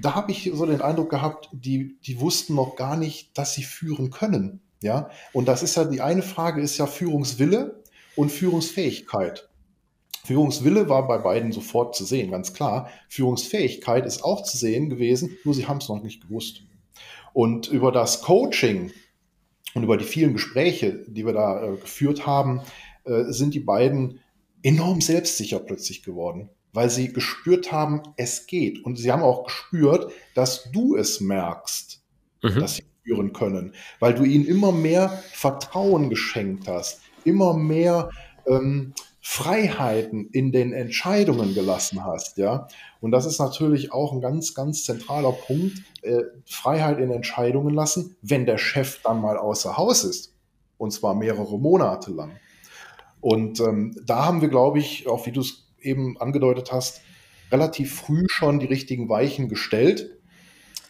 da 0.00 0.14
habe 0.14 0.32
ich 0.32 0.50
so 0.54 0.64
den 0.64 0.80
Eindruck 0.80 1.10
gehabt, 1.10 1.50
die, 1.52 1.98
die 2.00 2.18
wussten 2.18 2.54
noch 2.54 2.76
gar 2.76 2.96
nicht, 2.96 3.36
dass 3.36 3.52
sie 3.52 3.62
führen 3.62 4.08
können. 4.08 4.63
Ja, 4.84 5.08
und 5.32 5.48
das 5.48 5.62
ist 5.62 5.76
ja 5.76 5.86
die 5.86 6.02
eine 6.02 6.20
Frage 6.20 6.60
ist 6.60 6.76
ja 6.76 6.86
Führungswille 6.86 7.82
und 8.16 8.30
Führungsfähigkeit. 8.30 9.48
Führungswille 10.24 10.90
war 10.90 11.08
bei 11.08 11.16
beiden 11.16 11.52
sofort 11.52 11.96
zu 11.96 12.04
sehen, 12.04 12.30
ganz 12.30 12.52
klar. 12.52 12.90
Führungsfähigkeit 13.08 14.04
ist 14.04 14.22
auch 14.22 14.42
zu 14.42 14.58
sehen 14.58 14.90
gewesen, 14.90 15.38
nur 15.42 15.54
sie 15.54 15.66
haben 15.66 15.78
es 15.78 15.88
noch 15.88 16.02
nicht 16.02 16.20
gewusst. 16.20 16.64
Und 17.32 17.68
über 17.68 17.92
das 17.92 18.20
Coaching 18.20 18.92
und 19.72 19.84
über 19.84 19.96
die 19.96 20.04
vielen 20.04 20.34
Gespräche, 20.34 21.02
die 21.08 21.24
wir 21.24 21.32
da 21.32 21.64
äh, 21.64 21.76
geführt 21.78 22.26
haben, 22.26 22.60
äh, 23.04 23.24
sind 23.28 23.54
die 23.54 23.60
beiden 23.60 24.20
enorm 24.62 25.00
selbstsicher 25.00 25.60
plötzlich 25.60 26.02
geworden, 26.02 26.50
weil 26.74 26.90
sie 26.90 27.10
gespürt 27.10 27.72
haben, 27.72 28.02
es 28.18 28.46
geht. 28.46 28.84
Und 28.84 28.96
sie 28.96 29.10
haben 29.10 29.22
auch 29.22 29.44
gespürt, 29.44 30.12
dass 30.34 30.70
du 30.72 30.94
es 30.94 31.22
merkst, 31.22 32.02
mhm. 32.42 32.60
dass 32.60 32.76
sie 32.76 32.84
führen 33.04 33.32
können, 33.32 33.74
weil 34.00 34.14
du 34.14 34.24
ihnen 34.24 34.46
immer 34.46 34.72
mehr 34.72 35.08
Vertrauen 35.32 36.10
geschenkt 36.10 36.66
hast, 36.66 37.00
immer 37.24 37.54
mehr 37.54 38.10
ähm, 38.46 38.94
Freiheiten 39.20 40.28
in 40.32 40.52
den 40.52 40.72
Entscheidungen 40.72 41.54
gelassen 41.54 42.04
hast, 42.04 42.36
ja. 42.36 42.68
Und 43.00 43.10
das 43.10 43.24
ist 43.24 43.38
natürlich 43.38 43.92
auch 43.92 44.12
ein 44.12 44.20
ganz, 44.20 44.54
ganz 44.54 44.84
zentraler 44.84 45.32
Punkt, 45.32 45.82
äh, 46.02 46.24
Freiheit 46.44 46.98
in 46.98 47.10
Entscheidungen 47.10 47.74
lassen, 47.74 48.16
wenn 48.20 48.44
der 48.44 48.58
Chef 48.58 49.00
dann 49.02 49.22
mal 49.22 49.38
außer 49.38 49.78
Haus 49.78 50.04
ist. 50.04 50.34
Und 50.76 50.90
zwar 50.90 51.14
mehrere 51.14 51.58
Monate 51.58 52.10
lang. 52.10 52.32
Und 53.20 53.60
ähm, 53.60 53.96
da 54.04 54.26
haben 54.26 54.42
wir, 54.42 54.48
glaube 54.48 54.78
ich, 54.78 55.06
auch 55.08 55.24
wie 55.24 55.32
du 55.32 55.40
es 55.40 55.68
eben 55.80 56.20
angedeutet 56.20 56.70
hast, 56.72 57.00
relativ 57.50 57.94
früh 57.94 58.26
schon 58.28 58.58
die 58.58 58.66
richtigen 58.66 59.08
Weichen 59.08 59.48
gestellt 59.48 60.18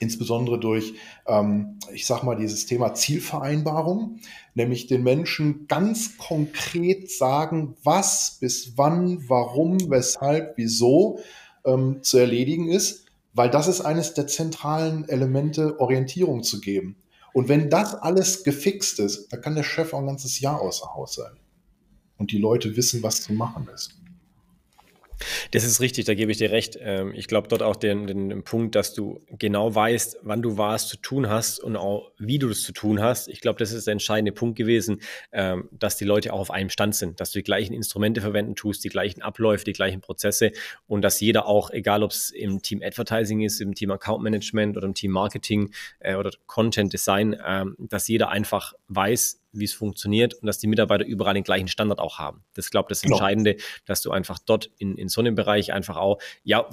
insbesondere 0.04 0.60
durch, 0.60 0.94
ähm, 1.26 1.78
ich 1.92 2.06
sag 2.06 2.22
mal, 2.22 2.36
dieses 2.36 2.66
Thema 2.66 2.94
Zielvereinbarung, 2.94 4.20
nämlich 4.54 4.86
den 4.86 5.02
Menschen 5.02 5.66
ganz 5.66 6.16
konkret 6.16 7.10
sagen, 7.10 7.76
was 7.82 8.38
bis 8.40 8.76
wann, 8.76 9.28
warum, 9.28 9.90
weshalb, 9.90 10.56
wieso 10.56 11.18
ähm, 11.64 12.02
zu 12.02 12.18
erledigen 12.18 12.68
ist, 12.68 13.06
weil 13.32 13.50
das 13.50 13.66
ist 13.66 13.80
eines 13.80 14.14
der 14.14 14.28
zentralen 14.28 15.08
Elemente, 15.08 15.80
Orientierung 15.80 16.44
zu 16.44 16.60
geben. 16.60 16.96
Und 17.32 17.48
wenn 17.48 17.68
das 17.68 17.94
alles 17.96 18.44
gefixt 18.44 19.00
ist, 19.00 19.32
dann 19.32 19.40
kann 19.40 19.56
der 19.56 19.64
Chef 19.64 19.92
auch 19.92 19.98
ein 19.98 20.06
ganzes 20.06 20.38
Jahr 20.38 20.60
außer 20.60 20.94
Haus 20.94 21.14
sein. 21.14 21.32
Und 22.16 22.30
die 22.30 22.38
Leute 22.38 22.76
wissen, 22.76 23.02
was 23.02 23.22
zu 23.22 23.32
machen 23.32 23.68
ist. 23.74 23.96
Das 25.50 25.64
ist 25.64 25.80
richtig, 25.80 26.04
da 26.04 26.14
gebe 26.14 26.32
ich 26.32 26.38
dir 26.38 26.50
recht. 26.50 26.78
Ähm, 26.80 27.12
ich 27.14 27.26
glaube 27.26 27.48
dort 27.48 27.62
auch 27.62 27.76
den, 27.76 28.06
den, 28.06 28.28
den, 28.28 28.44
Punkt, 28.44 28.74
dass 28.74 28.94
du 28.94 29.20
genau 29.30 29.74
weißt, 29.74 30.18
wann 30.22 30.42
du 30.42 30.58
was 30.58 30.88
zu 30.88 30.96
tun 30.96 31.28
hast 31.28 31.60
und 31.60 31.76
auch 31.76 32.10
wie 32.18 32.38
du 32.38 32.50
es 32.50 32.62
zu 32.62 32.72
tun 32.72 33.00
hast. 33.00 33.28
Ich 33.28 33.40
glaube, 33.40 33.58
das 33.58 33.72
ist 33.72 33.86
der 33.86 33.92
entscheidende 33.92 34.32
Punkt 34.32 34.56
gewesen, 34.56 35.00
ähm, 35.32 35.68
dass 35.70 35.96
die 35.96 36.04
Leute 36.04 36.32
auch 36.32 36.40
auf 36.40 36.50
einem 36.50 36.70
Stand 36.70 36.94
sind, 36.94 37.20
dass 37.20 37.30
du 37.30 37.38
die 37.38 37.44
gleichen 37.44 37.72
Instrumente 37.72 38.20
verwenden 38.20 38.54
tust, 38.54 38.84
die 38.84 38.88
gleichen 38.88 39.22
Abläufe, 39.22 39.64
die 39.64 39.72
gleichen 39.72 40.00
Prozesse 40.00 40.52
und 40.86 41.02
dass 41.02 41.20
jeder 41.20 41.46
auch, 41.46 41.70
egal 41.70 42.02
ob 42.02 42.10
es 42.10 42.30
im 42.30 42.62
Team 42.62 42.82
Advertising 42.82 43.40
ist, 43.40 43.60
im 43.60 43.74
Team 43.74 43.90
Account 43.90 44.22
Management 44.22 44.76
oder 44.76 44.86
im 44.86 44.94
Team 44.94 45.12
Marketing 45.12 45.72
äh, 46.00 46.16
oder 46.16 46.30
Content 46.46 46.92
Design, 46.92 47.36
ähm, 47.46 47.76
dass 47.78 48.08
jeder 48.08 48.28
einfach 48.28 48.74
weiß, 48.88 49.43
wie 49.58 49.64
es 49.64 49.72
funktioniert 49.72 50.34
und 50.34 50.46
dass 50.46 50.58
die 50.58 50.66
Mitarbeiter 50.66 51.04
überall 51.04 51.34
den 51.34 51.44
gleichen 51.44 51.68
Standard 51.68 51.98
auch 51.98 52.18
haben. 52.18 52.44
Das 52.54 52.70
glaube 52.70 52.86
ich 52.86 52.88
das 52.90 53.02
genau. 53.02 53.16
Entscheidende, 53.16 53.56
dass 53.86 54.02
du 54.02 54.10
einfach 54.10 54.38
dort 54.38 54.70
in, 54.78 54.96
in 54.96 55.08
so 55.08 55.20
einem 55.20 55.34
Bereich 55.34 55.72
einfach 55.72 55.96
auch, 55.96 56.18
ja, 56.42 56.68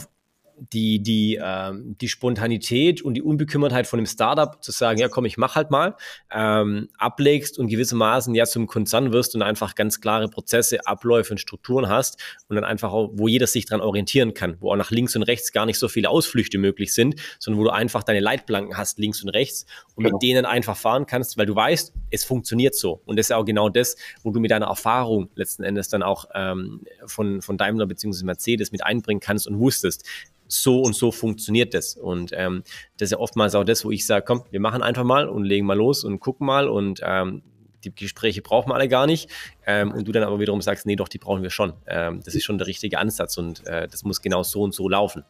die, 0.74 1.02
die, 1.02 1.40
ähm, 1.42 1.96
die 2.00 2.08
Spontanität 2.08 3.02
und 3.02 3.16
die 3.16 3.24
Unbekümmertheit 3.24 3.88
von 3.88 4.00
einem 4.00 4.06
Startup 4.06 4.64
zu 4.64 4.72
sagen, 4.72 5.00
ja 5.00 5.10
komm, 5.10 5.26
ich 5.26 5.38
mach 5.38 5.56
halt 5.56 5.72
mal, 5.72 5.96
ähm, 6.32 6.90
ablegst 7.00 7.58
und 7.58 7.68
gewissermaßen 7.68 8.36
ja 8.36 8.46
zum 8.46 8.68
Konzern 8.68 9.12
wirst 9.12 9.34
und 9.34 9.42
einfach 9.42 9.74
ganz 9.74 10.02
klare 10.02 10.28
Prozesse, 10.28 10.86
Abläufe 10.86 11.34
und 11.34 11.40
Strukturen 11.40 11.90
hast 11.90 12.22
und 12.48 12.56
dann 12.56 12.64
einfach 12.64 12.92
auch, 12.92 13.10
wo 13.14 13.28
jeder 13.28 13.48
sich 13.48 13.66
dran 13.66 13.82
orientieren 13.82 14.36
kann, 14.36 14.58
wo 14.60 14.72
auch 14.72 14.76
nach 14.76 14.92
links 14.92 15.16
und 15.16 15.24
rechts 15.24 15.52
gar 15.52 15.66
nicht 15.66 15.80
so 15.80 15.88
viele 15.88 16.10
Ausflüchte 16.10 16.60
möglich 16.60 16.94
sind, 16.94 17.16
sondern 17.40 17.60
wo 17.60 17.64
du 17.64 17.72
einfach 17.72 18.04
deine 18.04 18.20
Leitplanken 18.20 18.78
hast, 18.78 19.00
links 19.00 19.24
und 19.24 19.30
rechts. 19.30 19.66
Und 19.96 20.04
genau. 20.04 20.16
mit 20.16 20.24
denen 20.24 20.46
einfach 20.46 20.78
fahren 20.78 21.08
kannst, 21.08 21.38
weil 21.38 21.48
du 21.48 21.56
weißt, 21.56 21.94
es 22.12 22.24
funktioniert 22.24 22.76
so. 22.76 23.02
Und 23.06 23.18
das 23.18 23.28
ist 23.28 23.32
auch 23.32 23.46
genau 23.46 23.70
das, 23.70 23.96
wo 24.24 24.32
du 24.32 24.40
mit 24.40 24.52
deiner 24.52 24.68
Erfahrung 24.68 25.30
letzten 25.36 25.64
Endes 25.64 25.90
dann 25.90 26.04
auch 26.04 26.26
ähm, 26.36 26.82
von, 27.06 27.42
von 27.42 27.58
Daimler 27.58 27.88
bzw. 27.88 28.24
Mercedes 28.26 28.72
mit 28.72 28.84
einbringen 28.84 29.20
kannst 29.20 29.48
und 29.48 29.60
wusstest, 29.60 30.06
so 30.52 30.82
und 30.82 30.96
so 30.96 31.12
funktioniert 31.12 31.74
das. 31.74 31.96
Und 31.96 32.32
ähm, 32.34 32.64
das 32.98 33.08
ist 33.08 33.12
ja 33.12 33.20
oftmals 33.20 33.56
auch 33.56 33.64
das, 33.64 33.86
wo 33.86 33.92
ich 33.92 34.06
sage, 34.06 34.26
komm, 34.26 34.44
wir 34.52 34.60
machen 34.60 34.84
einfach 34.84 35.04
mal 35.04 35.28
und 35.28 35.44
legen 35.44 35.66
mal 35.66 35.78
los 35.78 36.04
und 36.04 36.20
gucken 36.20 36.46
mal 36.46 36.68
und 36.68 37.02
ähm, 37.04 37.42
die 37.84 37.94
Gespräche 37.96 38.42
brauchen 38.42 38.70
wir 38.70 38.76
alle 38.76 38.88
gar 38.88 39.08
nicht. 39.08 39.30
Ähm, 39.66 39.92
und 39.92 40.08
du 40.08 40.12
dann 40.12 40.24
aber 40.24 40.40
wiederum 40.40 40.62
sagst, 40.62 40.86
nee, 40.86 40.96
doch, 40.96 41.08
die 41.08 41.18
brauchen 41.18 41.42
wir 41.42 41.50
schon. 41.50 41.74
Ähm, 41.88 42.22
das 42.24 42.36
ist 42.36 42.44
schon 42.44 42.58
der 42.58 42.68
richtige 42.68 43.00
Ansatz 43.00 43.38
und 43.38 43.66
äh, 43.66 43.88
das 43.88 44.04
muss 44.04 44.22
genau 44.22 44.44
so 44.44 44.62
und 44.62 44.74
so 44.74 44.88
laufen. 44.88 45.24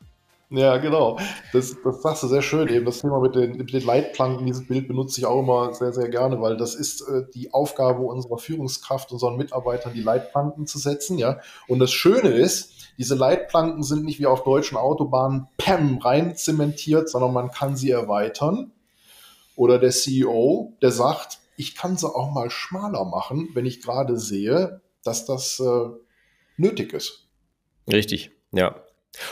Ja, 0.53 0.75
genau. 0.77 1.17
Das, 1.53 1.77
das 1.81 2.01
sagst 2.01 2.23
du 2.23 2.27
sehr 2.27 2.41
schön 2.41 2.67
eben. 2.67 2.85
Das 2.85 2.99
Thema 2.99 3.21
mit 3.21 3.35
den, 3.35 3.55
mit 3.55 3.71
den 3.71 3.85
Leitplanken, 3.85 4.45
dieses 4.45 4.67
Bild 4.67 4.89
benutze 4.89 5.21
ich 5.21 5.25
auch 5.25 5.39
immer 5.39 5.73
sehr, 5.73 5.93
sehr 5.93 6.09
gerne, 6.09 6.41
weil 6.41 6.57
das 6.57 6.75
ist 6.75 7.01
äh, 7.07 7.23
die 7.33 7.53
Aufgabe 7.53 8.01
unserer 8.01 8.37
Führungskraft, 8.37 9.13
unseren 9.13 9.37
Mitarbeitern 9.37 9.93
die 9.93 10.01
Leitplanken 10.01 10.67
zu 10.67 10.77
setzen. 10.77 11.17
Ja. 11.17 11.39
Und 11.69 11.79
das 11.79 11.91
Schöne 11.91 12.29
ist, 12.29 12.80
diese 13.01 13.15
Leitplanken 13.15 13.81
sind 13.81 14.05
nicht 14.05 14.19
wie 14.19 14.27
auf 14.27 14.43
deutschen 14.43 14.77
Autobahnen 14.77 15.47
PAM 15.57 15.97
rein 15.97 16.35
zementiert, 16.35 17.09
sondern 17.09 17.33
man 17.33 17.49
kann 17.49 17.75
sie 17.75 17.89
erweitern. 17.89 18.73
Oder 19.55 19.79
der 19.79 19.89
CEO, 19.89 20.77
der 20.83 20.91
sagt, 20.91 21.39
ich 21.57 21.75
kann 21.75 21.97
sie 21.97 22.05
auch 22.05 22.29
mal 22.29 22.51
schmaler 22.51 23.03
machen, 23.05 23.49
wenn 23.55 23.65
ich 23.65 23.81
gerade 23.81 24.19
sehe, 24.19 24.81
dass 25.03 25.25
das 25.25 25.59
äh, 25.59 25.89
nötig 26.57 26.93
ist. 26.93 27.27
Richtig, 27.91 28.29
ja. 28.51 28.75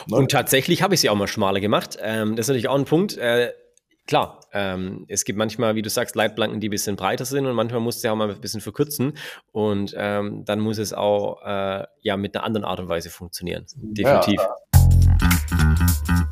Ne? 0.08 0.18
Und 0.18 0.32
tatsächlich 0.32 0.82
habe 0.82 0.96
ich 0.96 1.02
sie 1.02 1.10
auch 1.12 1.16
mal 1.16 1.28
schmaler 1.28 1.60
gemacht. 1.60 1.96
Ähm, 2.02 2.36
das 2.36 2.46
ist 2.46 2.48
natürlich 2.48 2.70
auch 2.70 2.76
ein 2.76 2.86
Punkt. 2.86 3.18
Äh, 3.18 3.54
klar, 4.10 4.40
ähm, 4.54 5.06
es 5.08 5.24
gibt 5.24 5.38
manchmal, 5.38 5.76
wie 5.76 5.84
du 5.84 5.90
sagst, 5.90 6.16
Leitplanken, 6.16 6.60
die 6.60 6.68
ein 6.68 6.72
bisschen 6.72 6.96
breiter 6.96 7.26
sind 7.26 7.46
und 7.46 7.54
manchmal 7.54 7.80
musst 7.80 8.04
du 8.04 8.08
ja 8.08 8.12
auch 8.12 8.18
mal 8.18 8.28
ein 8.28 8.42
bisschen 8.42 8.60
verkürzen 8.60 9.14
und 9.52 9.94
ähm, 9.96 10.44
dann 10.46 10.60
muss 10.60 10.80
es 10.80 10.94
auch 10.94 11.46
äh, 11.46 11.86
ja 12.02 12.18
mit 12.18 12.36
einer 12.36 12.44
anderen 12.44 12.66
Art 12.66 12.80
und 12.80 12.90
Weise 12.90 13.12
funktionieren. 13.12 13.68
Definitiv. 13.76 14.42
Ja, 14.42 16.29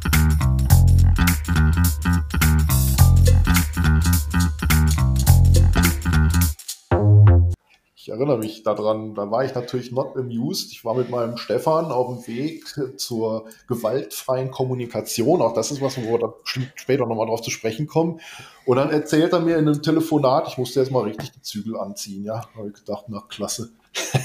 erinnere 8.17 8.37
mich 8.37 8.63
daran, 8.63 9.15
da 9.15 9.31
war 9.31 9.45
ich 9.45 9.55
natürlich 9.55 9.91
not 9.91 10.15
amused. 10.17 10.71
Ich 10.71 10.83
war 10.83 10.95
mit 10.95 11.09
meinem 11.09 11.37
Stefan 11.37 11.85
auf 11.85 12.07
dem 12.07 12.27
Weg 12.27 12.65
zur 12.97 13.45
gewaltfreien 13.67 14.51
Kommunikation. 14.51 15.41
Auch 15.41 15.53
das 15.53 15.71
ist 15.71 15.81
was, 15.81 15.97
wo 15.97 16.11
wir 16.11 16.19
da 16.19 16.27
bestimmt 16.27 16.71
später 16.75 17.05
nochmal 17.05 17.27
drauf 17.27 17.41
zu 17.41 17.51
sprechen 17.51 17.87
kommen. 17.87 18.19
Und 18.65 18.77
dann 18.77 18.89
erzählt 18.89 19.31
er 19.33 19.39
mir 19.39 19.57
in 19.57 19.67
einem 19.67 19.81
Telefonat, 19.81 20.47
ich 20.47 20.57
musste 20.57 20.79
jetzt 20.79 20.91
mal 20.91 21.03
richtig 21.03 21.31
die 21.31 21.41
Zügel 21.41 21.77
anziehen. 21.77 22.25
Ja, 22.25 22.47
habe 22.55 22.67
ich 22.67 22.73
gedacht, 22.73 23.05
na 23.07 23.23
klasse. 23.27 23.69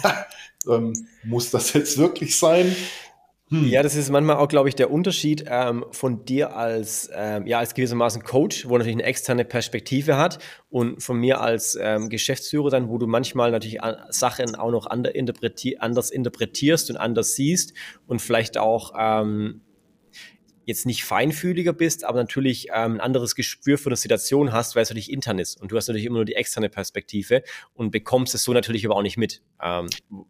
ähm, 0.69 0.93
muss 1.23 1.51
das 1.51 1.73
jetzt 1.73 1.99
wirklich 1.99 2.39
sein? 2.39 2.75
Hm. 3.53 3.69
Ja, 3.69 3.83
das 3.83 3.97
ist 3.97 4.09
manchmal 4.09 4.37
auch, 4.37 4.49
glaube 4.49 4.71
ich, 4.71 4.77
der 4.77 4.91
Unterschied 4.91 5.45
ähm, 5.47 5.85
von 5.91 6.25
dir 6.25 6.57
als, 6.57 7.11
ähm, 7.15 7.47
ja, 7.47 7.59
als 7.59 7.75
gewissermaßen 7.75 8.23
Coach, 8.23 8.67
wo 8.67 8.79
natürlich 8.79 8.97
eine 8.97 9.05
externe 9.05 9.45
Perspektive 9.45 10.17
hat 10.17 10.39
und 10.71 11.03
von 11.03 11.19
mir 11.19 11.43
als 11.43 11.79
ähm, 11.79 12.09
Geschäftsführer 12.09 12.71
dann, 12.71 12.89
wo 12.89 12.97
du 12.97 13.07
manchmal 13.07 13.51
natürlich 13.51 13.79
Sachen 14.09 14.55
auch 14.55 14.71
noch 14.71 14.87
anders, 14.87 15.13
interpreti 15.13 15.77
anders 15.77 16.11
interpretierst 16.11 16.89
und 16.89 16.97
anders 16.97 17.35
siehst 17.35 17.75
und 18.07 18.23
vielleicht 18.23 18.57
auch 18.57 18.95
ähm, 18.99 19.61
jetzt 20.65 20.87
nicht 20.87 21.05
feinfühliger 21.05 21.75
bist, 21.75 22.05
aber 22.05 22.21
natürlich 22.21 22.69
ähm, 22.73 22.95
ein 22.95 23.01
anderes 23.01 23.35
Gespür 23.35 23.77
für 23.77 23.91
eine 23.91 23.97
Situation 23.97 24.55
hast, 24.55 24.77
weil 24.77 24.85
es 24.85 24.89
natürlich 24.89 25.13
intern 25.13 25.39
ist. 25.39 25.61
Und 25.61 25.73
du 25.73 25.77
hast 25.77 25.89
natürlich 25.89 26.07
immer 26.07 26.17
nur 26.17 26.25
die 26.25 26.37
externe 26.37 26.71
Perspektive 26.71 27.43
und 27.75 27.91
bekommst 27.91 28.35
es 28.35 28.45
so 28.45 28.55
natürlich 28.55 28.87
aber 28.87 28.97
auch 28.97 29.03
nicht 29.03 29.19
mit, 29.19 29.43
ähm, 29.63 29.89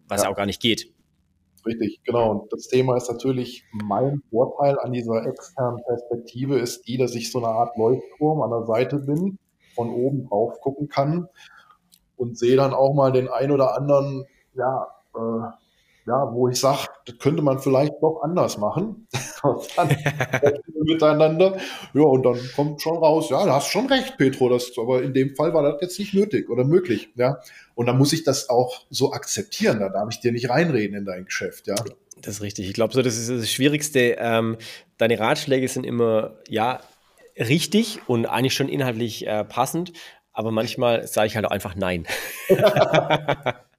was 0.08 0.24
ja. 0.24 0.28
auch 0.28 0.34
gar 0.34 0.46
nicht 0.46 0.60
geht. 0.60 0.92
Richtig, 1.64 2.00
genau. 2.04 2.32
Und 2.32 2.52
das 2.52 2.68
Thema 2.68 2.96
ist 2.96 3.10
natürlich, 3.10 3.64
mein 3.72 4.22
Vorteil 4.30 4.78
an 4.80 4.92
dieser 4.92 5.24
externen 5.26 5.82
Perspektive 5.84 6.58
ist 6.58 6.88
die, 6.88 6.96
dass 6.96 7.14
ich 7.14 7.30
so 7.30 7.38
eine 7.38 7.48
Art 7.48 7.76
Leuchtturm 7.76 8.42
an 8.42 8.50
der 8.50 8.64
Seite 8.66 8.98
bin, 8.98 9.38
von 9.74 9.90
oben 9.90 10.28
drauf 10.28 10.60
gucken 10.60 10.88
kann 10.88 11.28
und 12.16 12.36
sehe 12.36 12.56
dann 12.56 12.74
auch 12.74 12.94
mal 12.94 13.12
den 13.12 13.28
ein 13.28 13.50
oder 13.50 13.76
anderen, 13.76 14.26
ja, 14.54 14.86
äh, 15.14 15.61
ja, 16.06 16.32
wo 16.32 16.48
ich 16.48 16.58
sage, 16.58 16.88
das 17.06 17.18
könnte 17.18 17.42
man 17.42 17.60
vielleicht 17.60 17.94
doch 18.00 18.22
anders 18.22 18.58
machen. 18.58 19.06
miteinander. 20.84 21.58
Ja, 21.94 22.02
und 22.02 22.24
dann 22.24 22.38
kommt 22.56 22.82
schon 22.82 22.96
raus, 22.96 23.30
ja, 23.30 23.44
du 23.44 23.52
hast 23.52 23.68
schon 23.68 23.86
recht, 23.86 24.16
Petro, 24.16 24.48
das, 24.48 24.72
aber 24.78 25.02
in 25.02 25.14
dem 25.14 25.34
Fall 25.36 25.54
war 25.54 25.62
das 25.62 25.80
jetzt 25.80 25.98
nicht 25.98 26.14
nötig 26.14 26.50
oder 26.50 26.64
möglich. 26.64 27.10
Ja. 27.14 27.38
Und 27.74 27.86
dann 27.86 27.98
muss 27.98 28.12
ich 28.12 28.24
das 28.24 28.50
auch 28.50 28.82
so 28.90 29.12
akzeptieren. 29.12 29.78
Da 29.80 29.88
darf 29.88 30.08
ich 30.10 30.20
dir 30.20 30.32
nicht 30.32 30.50
reinreden 30.50 30.96
in 30.96 31.04
dein 31.04 31.24
Geschäft, 31.24 31.66
ja. 31.66 31.76
Das 32.20 32.36
ist 32.36 32.42
richtig. 32.42 32.68
Ich 32.68 32.74
glaube, 32.74 32.92
so 32.92 33.02
das 33.02 33.16
ist 33.16 33.30
das 33.30 33.50
Schwierigste. 33.50 34.16
Ähm, 34.18 34.56
deine 34.98 35.18
Ratschläge 35.18 35.68
sind 35.68 35.84
immer, 35.84 36.36
ja, 36.48 36.80
richtig 37.38 38.00
und 38.06 38.26
eigentlich 38.26 38.54
schon 38.54 38.68
inhaltlich 38.68 39.26
äh, 39.26 39.44
passend, 39.44 39.92
aber 40.32 40.50
manchmal 40.50 41.06
sage 41.06 41.28
ich 41.28 41.36
halt 41.36 41.46
auch 41.46 41.50
einfach 41.50 41.74
Nein. 41.74 42.06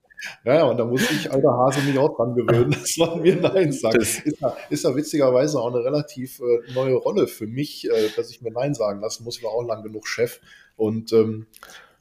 Ja, 0.44 0.64
und 0.66 0.78
da 0.78 0.86
muss 0.86 1.10
ich, 1.10 1.32
alter 1.32 1.52
Hase, 1.52 1.82
mich 1.82 1.98
auch 1.98 2.16
dran 2.16 2.36
gewöhnen, 2.36 2.72
dass 2.82 2.98
man 2.98 3.22
mir 3.22 3.36
Nein 3.36 3.72
sagt. 3.72 3.96
Ist 3.96 4.40
ja, 4.40 4.56
ist 4.70 4.84
ja 4.84 4.96
witzigerweise 4.96 5.60
auch 5.60 5.74
eine 5.74 5.84
relativ 5.84 6.40
äh, 6.40 6.74
neue 6.74 6.96
Rolle 6.96 7.28
für 7.28 7.48
mich, 7.48 7.90
äh, 7.90 8.10
dass 8.16 8.30
ich 8.30 8.42
mir 8.42 8.52
Nein 8.52 8.74
sagen 8.74 9.02
lassen 9.02 9.24
muss. 9.24 9.38
Ich 9.38 9.44
war 9.44 9.52
auch 9.52 9.64
lang 9.64 9.84
genug 9.84 10.08
Chef. 10.08 10.40
Und 10.76 11.14
ähm, 11.14 11.48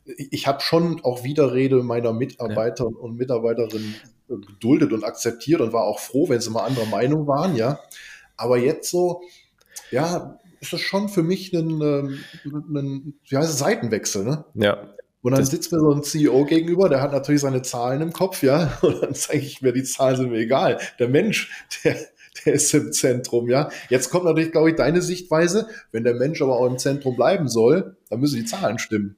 ich 0.04 0.46
habe 0.46 0.60
schon 0.60 1.00
auch 1.04 1.24
Widerrede 1.24 1.82
meiner 1.82 2.12
Mitarbeiter 2.12 2.84
ja. 2.84 2.98
und 2.98 3.16
Mitarbeiterinnen 3.16 3.94
äh, 4.28 4.34
geduldet 4.36 4.92
und 4.92 5.04
akzeptiert 5.04 5.60
und 5.60 5.72
war 5.72 5.84
auch 5.84 5.98
froh, 5.98 6.28
wenn 6.28 6.40
sie 6.40 6.50
mal 6.50 6.64
anderer 6.64 6.86
Meinung 6.86 7.26
waren, 7.26 7.56
ja. 7.56 7.80
Aber 8.36 8.58
jetzt 8.58 8.90
so, 8.90 9.22
ja, 9.90 10.38
ist 10.60 10.72
das 10.72 10.80
schon 10.80 11.08
für 11.08 11.22
mich 11.22 11.52
ein, 11.52 11.80
ähm, 11.80 12.18
ein, 12.44 13.14
wie 13.28 13.36
heißt 13.36 13.50
es, 13.50 13.58
Seitenwechsel, 13.58 14.24
ne? 14.24 14.44
Ja. 14.54 14.94
Und 15.22 15.36
dann 15.36 15.44
sitzt 15.44 15.70
mir 15.70 15.78
so 15.78 15.92
ein 15.92 16.02
CEO 16.02 16.44
gegenüber, 16.44 16.88
der 16.88 17.00
hat 17.00 17.12
natürlich 17.12 17.42
seine 17.42 17.62
Zahlen 17.62 18.02
im 18.02 18.12
Kopf, 18.12 18.42
ja. 18.42 18.76
Und 18.82 19.02
dann 19.02 19.14
zeige 19.14 19.46
ich 19.46 19.62
mir, 19.62 19.72
die 19.72 19.84
Zahlen 19.84 20.16
sind 20.16 20.30
mir 20.30 20.40
egal. 20.40 20.78
Der 20.98 21.08
Mensch, 21.08 21.50
der, 21.84 21.96
der 22.44 22.54
ist 22.54 22.74
im 22.74 22.92
Zentrum, 22.92 23.48
ja. 23.48 23.70
Jetzt 23.88 24.10
kommt 24.10 24.24
natürlich, 24.24 24.50
glaube 24.50 24.70
ich, 24.70 24.76
deine 24.76 25.00
Sichtweise. 25.00 25.68
Wenn 25.92 26.02
der 26.02 26.14
Mensch 26.14 26.42
aber 26.42 26.56
auch 26.56 26.66
im 26.66 26.78
Zentrum 26.78 27.14
bleiben 27.14 27.48
soll, 27.48 27.96
dann 28.10 28.20
müssen 28.20 28.36
die 28.36 28.44
Zahlen 28.44 28.80
stimmen. 28.80 29.16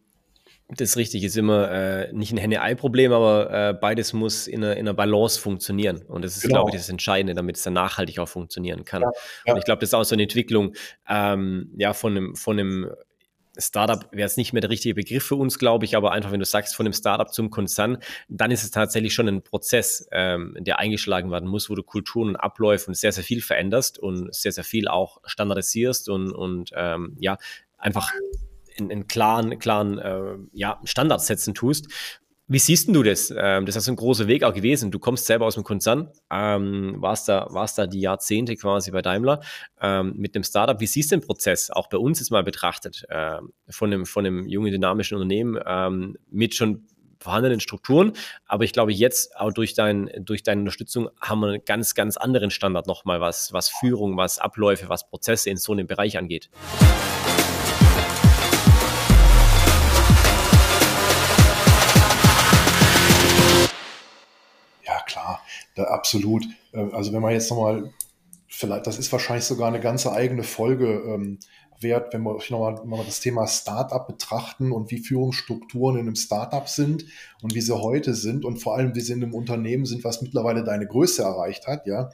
Das 0.69 0.91
ist 0.91 0.97
richtig, 0.97 1.23
ist 1.25 1.37
immer 1.37 1.71
äh, 1.71 2.13
nicht 2.13 2.33
ein 2.33 2.39
Henne-Ei-Problem, 2.39 3.13
aber 3.13 3.51
äh, 3.51 3.75
beides 3.75 4.15
muss 4.15 4.47
in 4.47 4.65
einer, 4.65 4.75
in 4.75 4.81
einer 4.81 4.95
Balance 4.95 5.39
funktionieren. 5.39 6.03
Und 6.09 6.25
das 6.25 6.37
ist, 6.37 6.43
genau. 6.43 6.63
glaube 6.63 6.71
ich, 6.71 6.77
das 6.77 6.89
Entscheidende, 6.89 7.35
damit 7.35 7.57
es 7.57 7.63
dann 7.63 7.75
nachhaltig 7.75 8.19
auch 8.19 8.29
funktionieren 8.29 8.85
kann. 8.85 9.03
Ja, 9.03 9.11
ja. 9.47 9.53
Und 9.53 9.59
ich 9.59 9.65
glaube, 9.65 9.81
das 9.81 9.91
ist 9.91 9.95
auch 9.95 10.05
so 10.05 10.15
eine 10.15 10.23
Entwicklung 10.23 10.75
ähm, 11.09 11.71
ja, 11.77 11.93
von 11.93 12.17
einem, 12.17 12.35
von 12.35 12.59
einem 12.59 12.91
Startup 13.57 14.09
wäre 14.13 14.27
es 14.27 14.37
nicht 14.37 14.53
mehr 14.53 14.61
der 14.61 14.71
richtige 14.71 14.95
Begriff 14.95 15.25
für 15.25 15.37
uns, 15.37 15.59
glaube 15.59 15.85
ich, 15.85 15.97
aber 15.97 16.13
einfach, 16.13 16.33
wenn 16.33 16.41
du 16.41 16.45
sagst, 16.45 16.75
von 16.75 16.85
dem 16.85 16.93
Startup 16.93 17.33
zum 17.33 17.51
Konzern, 17.51 17.99
dann 18.29 18.51
ist 18.51 18.65
es 18.65 18.71
tatsächlich 18.71 19.15
schon 19.15 19.29
ein 19.29 19.43
Prozess, 19.43 20.09
ähm, 20.13 20.57
der 20.59 20.79
eingeschlagen 20.79 21.31
werden 21.31 21.49
muss, 21.49 21.71
wo 21.71 21.75
du 21.75 21.83
Kulturen 21.83 22.31
und 22.31 22.37
Abläufe 22.37 22.89
und 22.89 22.95
sehr, 22.95 23.13
sehr 23.13 23.25
viel 23.25 23.41
veränderst 23.41 23.99
und 23.99 24.35
sehr, 24.35 24.53
sehr 24.53 24.65
viel 24.65 24.89
auch 24.89 25.19
standardisierst 25.25 26.09
und, 26.09 26.33
und 26.33 26.71
ähm, 26.75 27.17
ja, 27.21 27.39
einfach 27.79 28.13
in, 28.77 28.91
in 28.91 29.07
klaren, 29.07 29.59
klaren 29.59 29.99
äh, 29.99 30.37
ja, 30.53 30.81
Standards 30.85 31.27
setzen 31.27 31.55
tust. 31.55 31.89
Wie 32.47 32.59
siehst 32.59 32.95
du 32.95 33.03
das? 33.03 33.33
Ähm, 33.35 33.65
das 33.65 33.77
ist 33.77 33.89
ein 33.89 33.97
großer 33.97 34.27
Weg 34.27 34.45
auch 34.45 34.53
gewesen. 34.53 34.91
Du 34.91 34.99
kommst 34.99 35.25
selber 35.25 35.47
aus 35.47 35.55
dem 35.55 35.65
Konzern, 35.65 36.11
ähm, 36.31 36.97
warst, 36.99 37.29
da, 37.29 37.47
warst 37.51 37.79
da 37.79 37.87
die 37.87 38.01
Jahrzehnte 38.01 38.55
quasi 38.57 38.91
bei 38.91 39.01
Daimler 39.01 39.41
ähm, 39.81 40.13
mit 40.17 40.35
dem 40.35 40.45
Startup. 40.45 40.79
Wie 40.79 40.87
siehst 40.87 41.11
du 41.11 41.17
den 41.17 41.27
Prozess, 41.27 41.71
auch 41.71 41.89
bei 41.89 41.97
uns 41.97 42.21
jetzt 42.21 42.31
mal 42.31 42.45
betrachtet, 42.45 43.07
von, 43.71 43.93
einem, 43.93 44.07
von 44.07 44.27
einem 44.27 44.47
jungen, 44.47 44.73
dynamischen 44.73 45.17
Unternehmen 45.17 46.15
mit 46.31 46.55
schon 46.55 46.87
vorhandenen 47.25 47.61
Strukturen. 47.61 48.13
Aber 48.47 48.65
ich 48.65 48.73
glaube, 48.73 48.93
jetzt 48.93 49.37
auch 49.37 49.53
durch, 49.53 49.75
dein, 49.75 50.11
durch 50.21 50.43
deine 50.43 50.61
Unterstützung 50.61 51.09
haben 51.21 51.41
wir 51.41 51.49
einen 51.49 51.65
ganz, 51.65 51.95
ganz 51.95 52.17
anderen 52.17 52.51
Standard 52.51 52.87
nochmal, 52.87 53.21
was, 53.21 53.53
was 53.53 53.71
Führung, 53.71 54.17
was 54.17 54.39
Abläufe, 54.39 54.89
was 54.89 55.09
Prozesse 55.09 55.51
in 55.51 55.57
so 55.57 55.73
einem 55.73 55.87
Bereich 55.87 56.19
angeht. 56.19 56.51
Da, 65.75 65.85
absolut. 65.85 66.45
Äh, 66.73 66.87
also 66.93 67.13
wenn 67.13 67.23
man 67.23 67.33
jetzt 67.33 67.51
nochmal, 67.51 67.93
vielleicht, 68.49 68.87
das 68.87 68.99
ist 68.99 69.13
wahrscheinlich 69.13 69.45
sogar 69.45 69.69
eine 69.69 69.81
ganze 69.81 70.13
eigene 70.13 70.43
Folge 70.43 71.03
ähm, 71.07 71.39
wert, 71.81 72.13
wenn 72.13 72.23
wir 72.23 72.39
nochmal 72.51 72.81
noch 72.85 73.05
das 73.05 73.21
Thema 73.21 73.47
Startup 73.47 74.07
betrachten 74.07 74.73
und 74.73 74.91
wie 74.91 74.99
Führungsstrukturen 74.99 75.97
in 75.97 76.07
einem 76.07 76.17
Startup 76.17 76.69
sind 76.69 77.05
und 77.43 77.55
wie 77.55 77.61
sie 77.61 77.77
heute 77.77 78.15
sind 78.15 78.45
und 78.45 78.59
vor 78.59 78.77
allem, 78.77 78.95
wie 78.95 79.01
sie 79.01 79.13
in 79.13 79.23
einem 79.23 79.35
Unternehmen 79.35 79.85
sind, 79.85 80.05
was 80.05 80.23
mittlerweile 80.23 80.65
deine 80.65 80.87
Größe 80.87 81.23
erreicht 81.23 81.67
hat, 81.67 81.87
ja. 81.87 82.11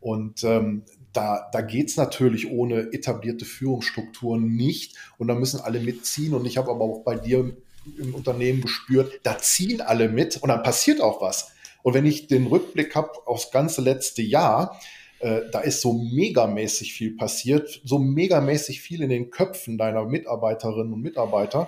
Und 0.00 0.44
ähm, 0.44 0.84
da, 1.12 1.48
da 1.52 1.60
geht 1.60 1.88
es 1.88 1.96
natürlich 1.96 2.50
ohne 2.50 2.92
etablierte 2.92 3.44
Führungsstrukturen 3.44 4.54
nicht 4.54 4.96
und 5.18 5.26
da 5.28 5.34
müssen 5.34 5.60
alle 5.60 5.80
mitziehen. 5.80 6.34
Und 6.34 6.46
ich 6.46 6.56
habe 6.56 6.70
aber 6.70 6.84
auch 6.84 7.02
bei 7.02 7.16
dir 7.16 7.56
im 7.98 8.14
Unternehmen 8.14 8.60
gespürt, 8.60 9.20
da 9.24 9.38
ziehen 9.38 9.80
alle 9.80 10.08
mit 10.08 10.36
und 10.36 10.48
dann 10.48 10.62
passiert 10.62 11.00
auch 11.00 11.20
was. 11.20 11.52
Und 11.88 11.94
wenn 11.94 12.04
ich 12.04 12.26
den 12.26 12.48
Rückblick 12.48 12.94
habe 12.94 13.12
aufs 13.26 13.50
ganze 13.50 13.80
letzte 13.80 14.20
Jahr, 14.20 14.78
äh, 15.20 15.40
da 15.50 15.60
ist 15.60 15.80
so 15.80 15.94
megamäßig 15.94 16.92
viel 16.92 17.16
passiert, 17.16 17.80
so 17.82 17.98
megamäßig 17.98 18.82
viel 18.82 19.02
in 19.02 19.08
den 19.08 19.30
Köpfen 19.30 19.78
deiner 19.78 20.04
Mitarbeiterinnen 20.04 20.92
und 20.92 21.00
Mitarbeiter. 21.00 21.66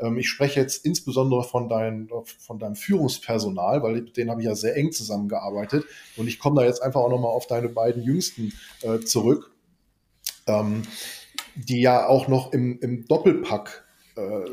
Ähm, 0.00 0.18
ich 0.18 0.28
spreche 0.28 0.58
jetzt 0.58 0.84
insbesondere 0.84 1.44
von, 1.44 1.68
dein, 1.68 2.10
von 2.24 2.58
deinem 2.58 2.74
Führungspersonal, 2.74 3.80
weil 3.84 3.92
mit 3.92 4.16
denen 4.16 4.32
habe 4.32 4.40
ich 4.40 4.48
ja 4.48 4.56
sehr 4.56 4.74
eng 4.74 4.90
zusammengearbeitet. 4.90 5.84
Und 6.16 6.26
ich 6.26 6.40
komme 6.40 6.60
da 6.60 6.66
jetzt 6.66 6.82
einfach 6.82 7.02
auch 7.02 7.10
nochmal 7.10 7.30
auf 7.30 7.46
deine 7.46 7.68
beiden 7.68 8.02
Jüngsten 8.02 8.52
äh, 8.82 8.98
zurück, 8.98 9.52
ähm, 10.48 10.82
die 11.54 11.80
ja 11.80 12.08
auch 12.08 12.26
noch 12.26 12.52
im, 12.52 12.80
im 12.80 13.06
Doppelpack 13.06 13.84
äh, 14.16 14.50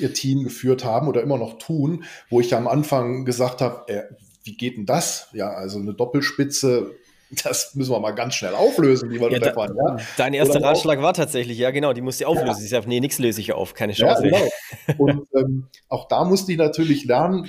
ihr 0.00 0.12
Team 0.12 0.42
geführt 0.42 0.84
haben 0.84 1.06
oder 1.06 1.22
immer 1.22 1.38
noch 1.38 1.58
tun, 1.60 2.02
wo 2.30 2.40
ich 2.40 2.50
ja 2.50 2.58
am 2.58 2.66
Anfang 2.66 3.24
gesagt 3.24 3.60
habe, 3.60 3.86
äh, 3.86 4.02
wie 4.46 4.56
geht 4.56 4.76
denn 4.76 4.86
das? 4.86 5.28
Ja, 5.32 5.50
also 5.50 5.78
eine 5.78 5.94
Doppelspitze 5.94 6.94
das 7.44 7.74
müssen 7.74 7.90
wir 7.90 8.00
mal 8.00 8.12
ganz 8.12 8.34
schnell 8.34 8.54
auflösen, 8.54 9.10
lieber 9.10 9.30
ja, 9.30 9.38
da, 9.38 9.52
ja? 9.52 9.96
Dein 10.16 10.34
erster 10.34 10.56
Oder 10.56 10.68
Ratschlag 10.68 10.98
auch, 10.98 11.02
war 11.02 11.14
tatsächlich, 11.14 11.58
ja 11.58 11.70
genau, 11.70 11.92
die 11.92 12.00
musste 12.00 12.24
ich 12.24 12.28
auflösen. 12.28 12.58
Ja. 12.58 12.64
Ich 12.64 12.70
sage, 12.70 12.88
nee, 12.88 13.00
nichts 13.00 13.18
löse 13.18 13.40
ich 13.40 13.52
auf, 13.52 13.74
keine 13.74 13.94
Chance. 13.94 14.28
Ja, 14.28 14.38
genau. 14.38 14.98
Und 14.98 15.28
ähm, 15.34 15.66
auch 15.88 16.06
da 16.08 16.24
musste 16.24 16.52
ich 16.52 16.58
natürlich 16.58 17.04
lernen, 17.04 17.46
äh, 17.46 17.48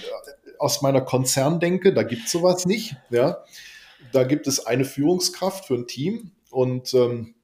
aus 0.58 0.82
meiner 0.82 1.02
Konzerndenke, 1.02 1.94
da 1.94 2.02
gibt 2.04 2.26
es 2.26 2.32
sowas 2.32 2.66
nicht. 2.66 2.96
Ja? 3.12 3.44
Da 4.12 4.24
gibt 4.24 4.48
es 4.48 4.66
eine 4.66 4.86
Führungskraft 4.86 5.66
für 5.66 5.76
ein 5.76 5.88
Team 5.88 6.32
und 6.50 6.94
ähm, 6.96 7.36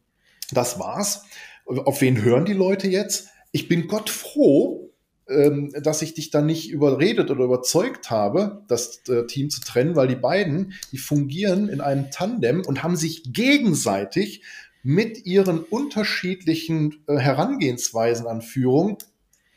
das 0.52 0.80
war's. 0.80 1.26
Auf 1.66 2.02
wen 2.02 2.24
hören 2.24 2.46
die 2.46 2.54
Leute 2.54 2.88
jetzt? 2.88 3.30
Ich 3.52 3.68
bin 3.68 3.88
Gott 3.88 4.10
froh, 4.10 4.83
ähm, 5.30 5.72
dass 5.82 6.02
ich 6.02 6.14
dich 6.14 6.32
dann 6.32 6.46
nicht 6.46 6.70
überredet 6.70 7.32
oder 7.32 7.46
überzeugt 7.46 8.12
habe, 8.12 8.64
das 8.68 9.02
äh, 9.08 9.26
Team 9.26 9.50
zu 9.50 9.62
trennen, 9.62 9.96
weil 9.96 10.08
die 10.08 10.16
beiden, 10.16 10.74
die 10.92 10.98
fungieren 10.98 11.70
in 11.70 11.82
einem 11.82 12.12
Tandem 12.12 12.62
und 12.66 12.84
haben 12.84 12.96
sich 12.96 13.24
gegenseitig 13.32 14.44
mit 14.84 15.26
ihren 15.26 15.60
unterschiedlichen 15.60 17.04
äh, 17.08 17.18
Herangehensweisen 17.18 18.28
an 18.28 18.42
Führung 18.42 18.98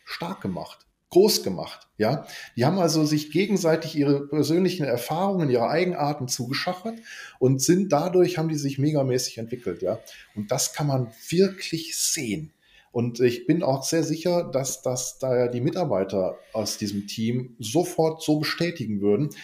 stark 0.05 0.41
gemacht, 0.41 0.87
groß 1.11 1.43
gemacht. 1.43 1.89
Ja, 1.99 2.27
die 2.57 2.65
haben 2.65 2.79
also 2.79 3.05
sich 3.05 3.33
gegenseitig 3.33 3.97
ihre 3.97 4.29
persönlichen 4.29 4.85
Erfahrungen, 4.85 5.51
ihre 5.51 5.69
Eigenarten 5.69 6.29
zugeschachert 6.29 6.99
und 7.39 7.61
sind 7.61 7.91
dadurch 7.91 8.39
haben 8.39 8.49
die 8.49 8.59
sich 8.59 8.79
megamäßig 8.79 9.39
entwickelt. 9.39 9.83
Ja, 9.83 9.99
und 10.37 10.53
das 10.53 10.75
kann 10.75 10.87
man 10.87 11.11
wirklich 11.29 11.97
sehen. 11.97 12.53
Und 12.97 13.21
ich 13.21 13.47
bin 13.47 13.63
auch 13.63 13.85
sehr 13.85 14.03
sicher, 14.03 14.43
dass 14.43 14.81
das 14.81 15.19
da 15.19 15.49
die 15.49 15.61
Mitarbeiter 15.61 16.39
aus 16.55 16.79
diesem 16.79 17.07
Team 17.07 17.55
sofort 17.59 18.23
so 18.23 18.39
bestätigen 18.39 19.03
würden, 19.03 19.35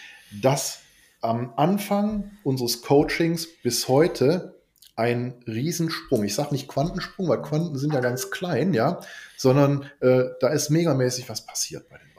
dass 0.40 0.78
am 1.20 1.52
Anfang 1.58 2.30
unseres 2.44 2.80
Coachings 2.80 3.46
bis 3.62 3.88
heute 3.88 4.58
ein 4.96 5.34
Riesensprung. 5.46 6.24
Ich 6.24 6.34
sage 6.34 6.52
nicht 6.52 6.66
Quantensprung, 6.66 7.28
weil 7.28 7.42
Quanten 7.42 7.76
sind 7.76 7.92
ja 7.92 8.00
ganz 8.00 8.30
klein, 8.30 8.72
ja, 8.72 9.00
sondern 9.36 9.84
äh, 10.00 10.30
da 10.40 10.48
ist 10.48 10.70
megamäßig 10.70 11.28
was 11.28 11.44
passiert 11.44 11.90
bei 11.90 11.98
den 11.98 12.12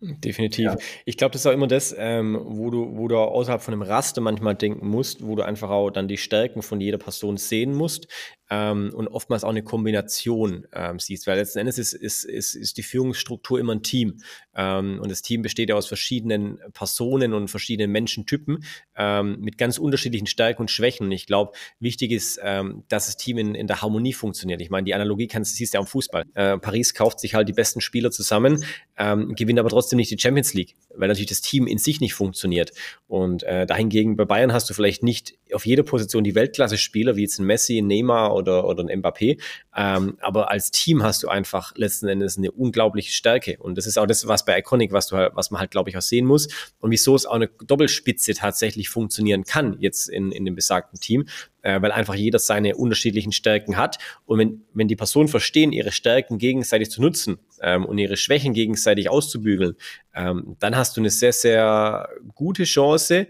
Definitiv. 0.00 0.64
Ja. 0.64 0.76
Ich 1.04 1.18
glaube, 1.18 1.32
das 1.32 1.42
ist 1.42 1.46
auch 1.46 1.52
immer 1.52 1.66
das, 1.66 1.94
ähm, 1.96 2.38
wo, 2.42 2.70
du, 2.70 2.96
wo 2.96 3.06
du 3.06 3.18
außerhalb 3.18 3.60
von 3.60 3.74
einem 3.74 3.82
Raster 3.82 4.22
manchmal 4.22 4.54
denken 4.54 4.88
musst, 4.88 5.26
wo 5.26 5.36
du 5.36 5.42
einfach 5.42 5.68
auch 5.68 5.90
dann 5.90 6.08
die 6.08 6.16
Stärken 6.16 6.62
von 6.62 6.80
jeder 6.80 6.96
Person 6.96 7.36
sehen 7.36 7.74
musst 7.74 8.08
ähm, 8.48 8.92
und 8.94 9.08
oftmals 9.08 9.44
auch 9.44 9.50
eine 9.50 9.62
Kombination 9.62 10.66
ähm, 10.72 10.98
siehst, 10.98 11.26
weil 11.26 11.36
letzten 11.36 11.58
Endes 11.58 11.76
ist, 11.76 11.92
ist, 11.92 12.24
ist, 12.24 12.54
ist 12.54 12.78
die 12.78 12.82
Führungsstruktur 12.82 13.60
immer 13.60 13.74
ein 13.74 13.82
Team 13.82 14.22
und 14.52 15.10
das 15.10 15.22
Team 15.22 15.42
besteht 15.42 15.68
ja 15.68 15.76
aus 15.76 15.86
verschiedenen 15.86 16.58
Personen 16.72 17.34
und 17.34 17.48
verschiedenen 17.48 17.92
Menschentypen 17.92 18.64
ähm, 18.96 19.38
mit 19.40 19.58
ganz 19.58 19.78
unterschiedlichen 19.78 20.26
Stärken 20.26 20.62
und 20.62 20.70
Schwächen. 20.70 21.06
Und 21.06 21.12
ich 21.12 21.26
glaube, 21.26 21.52
wichtig 21.78 22.12
ist, 22.12 22.40
ähm, 22.42 22.84
dass 22.88 23.06
das 23.06 23.16
Team 23.16 23.38
in, 23.38 23.54
in 23.54 23.66
der 23.66 23.82
Harmonie 23.82 24.12
funktioniert. 24.12 24.60
Ich 24.60 24.70
meine, 24.70 24.84
die 24.84 24.94
Analogie 24.94 25.26
kannst, 25.26 25.56
siehst 25.56 25.74
du 25.74 25.76
ja 25.76 25.80
am 25.80 25.86
Fußball. 25.86 26.24
Äh, 26.34 26.58
Paris 26.58 26.94
kauft 26.94 27.20
sich 27.20 27.34
halt 27.34 27.48
die 27.48 27.52
besten 27.52 27.80
Spieler 27.80 28.10
zusammen, 28.10 28.64
ähm, 28.98 29.34
gewinnt 29.34 29.58
aber 29.58 29.70
trotzdem 29.70 29.96
nicht 29.96 30.10
die 30.10 30.18
Champions 30.18 30.54
League, 30.54 30.74
weil 30.94 31.08
natürlich 31.08 31.28
das 31.28 31.40
Team 31.40 31.66
in 31.66 31.78
sich 31.78 32.00
nicht 32.00 32.14
funktioniert. 32.14 32.72
Und 33.06 33.42
äh, 33.44 33.66
dahingegen 33.66 34.16
bei 34.16 34.24
Bayern 34.24 34.52
hast 34.52 34.68
du 34.70 34.74
vielleicht 34.74 35.02
nicht 35.02 35.34
auf 35.52 35.66
jeder 35.66 35.82
Position 35.82 36.24
die 36.24 36.34
Weltklasse-Spieler, 36.34 37.16
wie 37.16 37.22
jetzt 37.22 37.38
ein 37.38 37.46
Messi, 37.46 37.78
ein 37.78 37.86
Neymar 37.86 38.34
oder, 38.34 38.66
oder 38.66 38.84
ein 38.84 39.02
Mbappé. 39.02 39.40
Ähm, 39.76 40.16
aber 40.20 40.50
als 40.50 40.70
Team 40.70 41.02
hast 41.02 41.22
du 41.22 41.28
einfach 41.28 41.74
letzten 41.76 42.08
Endes 42.08 42.36
eine 42.36 42.50
unglaubliche 42.50 43.12
Stärke. 43.12 43.56
Und 43.58 43.78
das 43.78 43.86
ist 43.86 43.98
auch 43.98 44.06
das, 44.06 44.26
was 44.26 44.44
bei 44.50 44.58
Iconic, 44.58 44.90
was, 44.92 45.06
du, 45.06 45.16
halt, 45.16 45.32
was 45.36 45.52
man 45.52 45.60
halt, 45.60 45.70
glaube 45.70 45.90
ich, 45.90 45.96
auch 45.96 46.02
sehen 46.02 46.26
muss. 46.26 46.48
Und 46.80 46.90
wieso 46.90 47.14
es 47.14 47.24
auch 47.24 47.34
eine 47.34 47.46
Doppelspitze 47.46 48.34
tatsächlich 48.34 48.88
funktionieren 48.88 49.44
kann, 49.44 49.76
jetzt 49.78 50.08
in, 50.08 50.32
in 50.32 50.44
dem 50.44 50.56
besagten 50.56 50.98
Team, 50.98 51.26
äh, 51.62 51.80
weil 51.80 51.92
einfach 51.92 52.16
jeder 52.16 52.40
seine 52.40 52.74
unterschiedlichen 52.74 53.30
Stärken 53.30 53.76
hat. 53.76 53.98
Und 54.26 54.40
wenn, 54.40 54.62
wenn 54.74 54.88
die 54.88 54.96
Personen 54.96 55.28
verstehen, 55.28 55.70
ihre 55.70 55.92
Stärken 55.92 56.38
gegenseitig 56.38 56.90
zu 56.90 57.00
nutzen 57.00 57.38
ähm, 57.60 57.84
und 57.84 57.98
ihre 57.98 58.16
Schwächen 58.16 58.54
gegenseitig 58.54 59.08
auszubügeln, 59.08 59.76
ähm, 60.14 60.56
dann 60.58 60.74
hast 60.74 60.96
du 60.96 61.00
eine 61.00 61.10
sehr, 61.10 61.32
sehr 61.32 62.08
gute 62.34 62.64
Chance, 62.64 63.28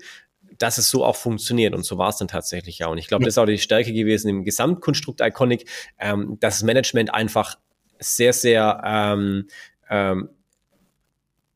dass 0.56 0.78
es 0.78 0.88
so 0.88 1.04
auch 1.04 1.16
funktioniert. 1.16 1.74
Und 1.74 1.84
so 1.84 1.98
war 1.98 2.08
es 2.08 2.16
dann 2.16 2.28
tatsächlich 2.28 2.78
ja. 2.78 2.86
Und 2.86 2.96
ich 2.96 3.08
glaube, 3.08 3.26
das 3.26 3.34
ist 3.34 3.38
auch 3.38 3.44
die 3.44 3.58
Stärke 3.58 3.92
gewesen 3.92 4.28
im 4.28 4.44
Gesamtkonstrukt 4.44 5.20
Iconic, 5.20 5.68
ähm, 5.98 6.38
dass 6.40 6.60
das 6.60 6.62
Management 6.62 7.12
einfach 7.12 7.58
sehr, 7.98 8.32
sehr, 8.32 8.82
ähm, 8.86 9.48
ähm, 9.90 10.30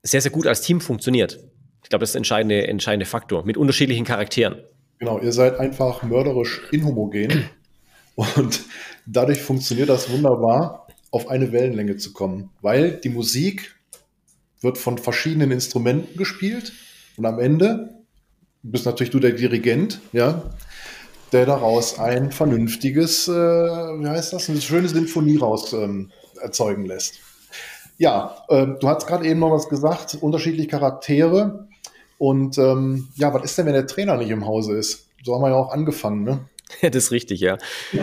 sehr, 0.04 0.20
sehr 0.20 0.30
gut 0.30 0.46
als 0.46 0.60
Team 0.60 0.80
funktioniert. 0.80 1.40
Ich 1.82 1.88
glaube, 1.88 2.00
das 2.00 2.10
ist 2.10 2.14
der 2.14 2.20
entscheidende, 2.20 2.68
entscheidende 2.68 3.06
Faktor 3.06 3.44
mit 3.44 3.56
unterschiedlichen 3.56 4.04
Charakteren. 4.04 4.62
Genau, 4.98 5.18
ihr 5.18 5.32
seid 5.32 5.58
einfach 5.58 6.02
mörderisch 6.02 6.62
inhomogen 6.70 7.50
und 8.14 8.62
dadurch 9.06 9.40
funktioniert 9.42 9.88
das 9.88 10.10
wunderbar, 10.10 10.86
auf 11.10 11.28
eine 11.28 11.52
Wellenlänge 11.52 11.96
zu 11.96 12.12
kommen, 12.12 12.50
weil 12.60 12.92
die 12.92 13.08
Musik 13.08 13.76
wird 14.60 14.78
von 14.78 14.98
verschiedenen 14.98 15.50
Instrumenten 15.50 16.16
gespielt 16.16 16.72
und 17.16 17.26
am 17.26 17.38
Ende 17.38 17.94
bist 18.62 18.86
natürlich 18.86 19.10
du 19.10 19.20
der 19.20 19.32
Dirigent, 19.32 20.00
ja, 20.12 20.42
der 21.32 21.46
daraus 21.46 21.98
ein 21.98 22.32
vernünftiges, 22.32 23.28
äh, 23.28 23.32
wie 23.32 24.08
heißt 24.08 24.32
das, 24.32 24.48
eine 24.48 24.60
schöne 24.60 24.88
Sinfonie 24.88 25.36
raus 25.36 25.72
ähm, 25.72 26.10
erzeugen 26.40 26.86
lässt. 26.86 27.20
Ja, 27.98 28.36
äh, 28.48 28.66
du 28.80 28.88
hast 28.88 29.06
gerade 29.06 29.26
eben 29.26 29.40
noch 29.40 29.52
was 29.52 29.68
gesagt, 29.68 30.18
unterschiedliche 30.20 30.68
Charaktere. 30.68 31.68
Und 32.18 32.58
ähm, 32.58 33.08
ja, 33.16 33.32
was 33.34 33.44
ist 33.44 33.58
denn, 33.58 33.66
wenn 33.66 33.74
der 33.74 33.86
Trainer 33.86 34.16
nicht 34.16 34.30
im 34.30 34.46
Hause 34.46 34.76
ist? 34.76 35.08
So 35.24 35.34
haben 35.34 35.42
wir 35.42 35.50
ja 35.50 35.56
auch 35.56 35.72
angefangen, 35.72 36.24
ne? 36.24 36.40
Ja, 36.80 36.90
das 36.90 37.04
ist 37.04 37.10
richtig, 37.12 37.40
ja. 37.40 37.58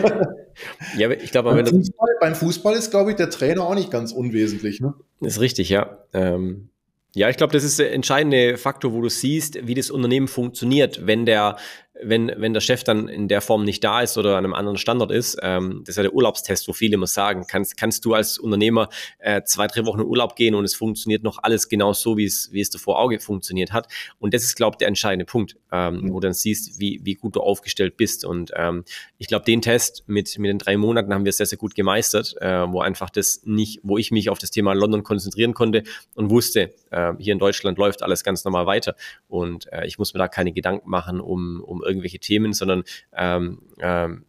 ja, 0.96 1.10
ich 1.10 1.30
glaube, 1.30 1.52
beim, 1.52 1.66
Fußball, 1.66 2.08
beim 2.20 2.34
Fußball 2.34 2.74
ist, 2.74 2.90
glaube 2.90 3.10
ich, 3.10 3.16
der 3.16 3.28
Trainer 3.28 3.64
auch 3.64 3.74
nicht 3.74 3.90
ganz 3.90 4.12
unwesentlich, 4.12 4.80
ne? 4.80 4.94
Das 5.20 5.34
ist 5.34 5.40
richtig, 5.40 5.68
ja. 5.68 5.98
Ähm, 6.14 6.70
ja, 7.14 7.28
ich 7.28 7.36
glaube, 7.36 7.52
das 7.52 7.64
ist 7.64 7.78
der 7.78 7.92
entscheidende 7.92 8.56
Faktor, 8.56 8.94
wo 8.94 9.02
du 9.02 9.10
siehst, 9.10 9.66
wie 9.66 9.74
das 9.74 9.90
Unternehmen 9.90 10.28
funktioniert, 10.28 11.06
wenn 11.06 11.26
der 11.26 11.56
wenn, 12.04 12.32
wenn 12.36 12.52
der 12.52 12.60
Chef 12.60 12.84
dann 12.84 13.08
in 13.08 13.28
der 13.28 13.40
Form 13.40 13.64
nicht 13.64 13.82
da 13.84 14.00
ist 14.00 14.18
oder 14.18 14.36
an 14.36 14.44
einem 14.44 14.54
anderen 14.54 14.78
Standort 14.78 15.10
ist, 15.10 15.38
ähm, 15.42 15.82
das 15.84 15.90
ist 15.90 15.96
ja 15.96 16.02
der 16.02 16.14
Urlaubstest, 16.14 16.68
wo 16.68 16.72
viele 16.72 16.94
immer 16.94 17.06
sagen, 17.06 17.44
kannst, 17.48 17.76
kannst 17.76 18.04
du 18.04 18.14
als 18.14 18.38
Unternehmer 18.38 18.88
äh, 19.18 19.42
zwei, 19.44 19.66
drei 19.66 19.86
Wochen 19.86 20.00
in 20.00 20.06
Urlaub 20.06 20.36
gehen 20.36 20.54
und 20.54 20.64
es 20.64 20.74
funktioniert 20.74 21.22
noch 21.22 21.38
alles 21.42 21.68
genau 21.68 21.92
so, 21.92 22.16
wie 22.16 22.24
es, 22.24 22.50
wie 22.52 22.60
es 22.60 22.70
davor 22.70 22.98
Auge 22.98 23.20
funktioniert 23.20 23.72
hat. 23.72 23.88
Und 24.18 24.34
das 24.34 24.42
ist, 24.42 24.56
glaube 24.56 24.74
ich, 24.74 24.78
der 24.78 24.88
entscheidende 24.88 25.24
Punkt, 25.24 25.56
ähm, 25.70 25.96
mhm. 25.96 26.12
wo 26.12 26.20
du 26.20 26.26
dann 26.26 26.34
siehst, 26.34 26.78
wie, 26.78 27.00
wie 27.02 27.14
gut 27.14 27.36
du 27.36 27.40
aufgestellt 27.40 27.96
bist. 27.96 28.24
Und 28.24 28.52
ähm, 28.56 28.84
ich 29.18 29.28
glaube, 29.28 29.44
den 29.44 29.62
Test 29.62 30.04
mit, 30.06 30.38
mit 30.38 30.48
den 30.48 30.58
drei 30.58 30.76
Monaten 30.76 31.12
haben 31.14 31.24
wir 31.24 31.32
sehr, 31.32 31.46
sehr 31.46 31.58
gut 31.58 31.74
gemeistert, 31.74 32.34
äh, 32.40 32.70
wo 32.72 32.80
einfach 32.80 33.10
das 33.10 33.42
nicht, 33.44 33.80
wo 33.82 33.98
ich 33.98 34.10
mich 34.10 34.30
auf 34.30 34.38
das 34.38 34.50
Thema 34.50 34.74
London 34.74 35.02
konzentrieren 35.02 35.54
konnte 35.54 35.82
und 36.14 36.30
wusste, 36.30 36.74
äh, 36.90 37.12
hier 37.18 37.32
in 37.32 37.38
Deutschland 37.38 37.78
läuft 37.78 38.02
alles 38.02 38.24
ganz 38.24 38.44
normal 38.44 38.66
weiter. 38.66 38.94
Und 39.28 39.72
äh, 39.72 39.86
ich 39.86 39.98
muss 39.98 40.14
mir 40.14 40.18
da 40.18 40.28
keine 40.28 40.52
Gedanken 40.52 40.88
machen, 40.88 41.20
um, 41.20 41.60
um 41.60 41.82
irgendwelche 41.92 42.18
Themen, 42.18 42.52
sondern 42.52 42.84
ähm, 43.14 43.62
ähm, 43.80 44.24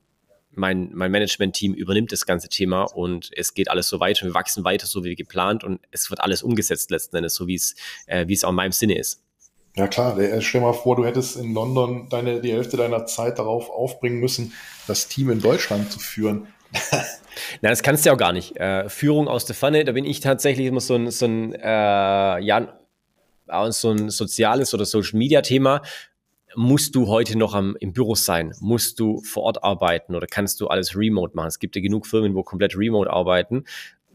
mein, 0.56 0.92
mein 0.94 1.12
Management-Team 1.12 1.74
übernimmt 1.74 2.12
das 2.12 2.26
ganze 2.26 2.48
Thema 2.48 2.84
und 2.84 3.32
es 3.36 3.54
geht 3.54 3.70
alles 3.70 3.88
so 3.88 4.00
weiter. 4.00 4.26
Wir 4.26 4.34
wachsen 4.34 4.64
weiter, 4.64 4.86
so 4.86 5.04
wie 5.04 5.16
geplant 5.16 5.64
und 5.64 5.82
es 5.92 6.10
wird 6.10 6.22
alles 6.22 6.44
umgesetzt 6.44 6.92
letzten 6.92 7.18
Endes, 7.18 7.36
so 7.36 7.48
wie 7.48 7.56
es, 7.56 7.76
äh, 8.06 8.28
wie 8.28 8.34
es 8.34 8.44
auch 8.44 8.50
in 8.50 8.56
meinem 8.56 8.72
Sinne 8.72 8.98
ist. 8.98 9.22
Ja 9.76 9.88
klar, 9.88 10.16
stell 10.42 10.62
dir 10.62 10.68
mal 10.68 10.74
vor, 10.74 10.96
du 10.96 11.06
hättest 11.06 11.36
in 11.36 11.54
London 11.54 12.08
deine, 12.10 12.42
die 12.42 12.52
Hälfte 12.52 12.78
deiner 12.78 13.08
Zeit 13.08 13.40
darauf 13.40 13.72
aufbringen 13.72 14.20
müssen, 14.20 14.54
das 14.86 15.08
Team 15.08 15.32
in 15.32 15.42
Deutschland 15.42 15.92
zu 15.92 16.00
führen. 16.00 16.48
Na, 17.62 17.70
das 17.70 17.82
kannst 17.82 18.06
du 18.06 18.10
ja 18.10 18.14
auch 18.14 18.20
gar 18.20 18.34
nicht. 18.34 18.56
Äh, 18.58 18.88
Führung 18.90 19.28
aus 19.28 19.46
der 19.46 19.56
Pfanne, 19.56 19.84
da 19.84 19.94
bin 19.94 20.06
ich 20.06 20.20
tatsächlich 20.20 20.68
immer 20.68 20.80
so 20.80 20.96
ein, 20.96 21.10
so 21.10 21.26
ein, 21.26 21.54
äh, 21.56 22.40
ja, 22.40 22.80
so 23.70 23.92
ein 23.92 24.10
soziales 24.10 24.74
oder 24.76 24.86
Social 24.86 25.18
Media 25.18 25.42
Thema, 25.42 25.82
musst 26.56 26.96
du 26.96 27.08
heute 27.08 27.38
noch 27.38 27.54
am, 27.54 27.76
im 27.80 27.94
Büro 27.94 28.16
sein? 28.16 28.54
Musst 28.60 29.00
du 29.00 29.22
vor 29.24 29.44
Ort 29.44 29.64
arbeiten 29.64 30.16
oder 30.16 30.28
kannst 30.28 30.62
du 30.62 30.68
alles 30.68 30.96
remote 30.96 31.36
machen? 31.36 31.48
Es 31.48 31.60
gibt 31.60 31.76
ja 31.76 31.82
genug 31.82 32.08
Firmen, 32.08 32.36
wo 32.36 32.44
komplett 32.44 32.78
remote 32.78 33.10
arbeiten. 33.10 33.66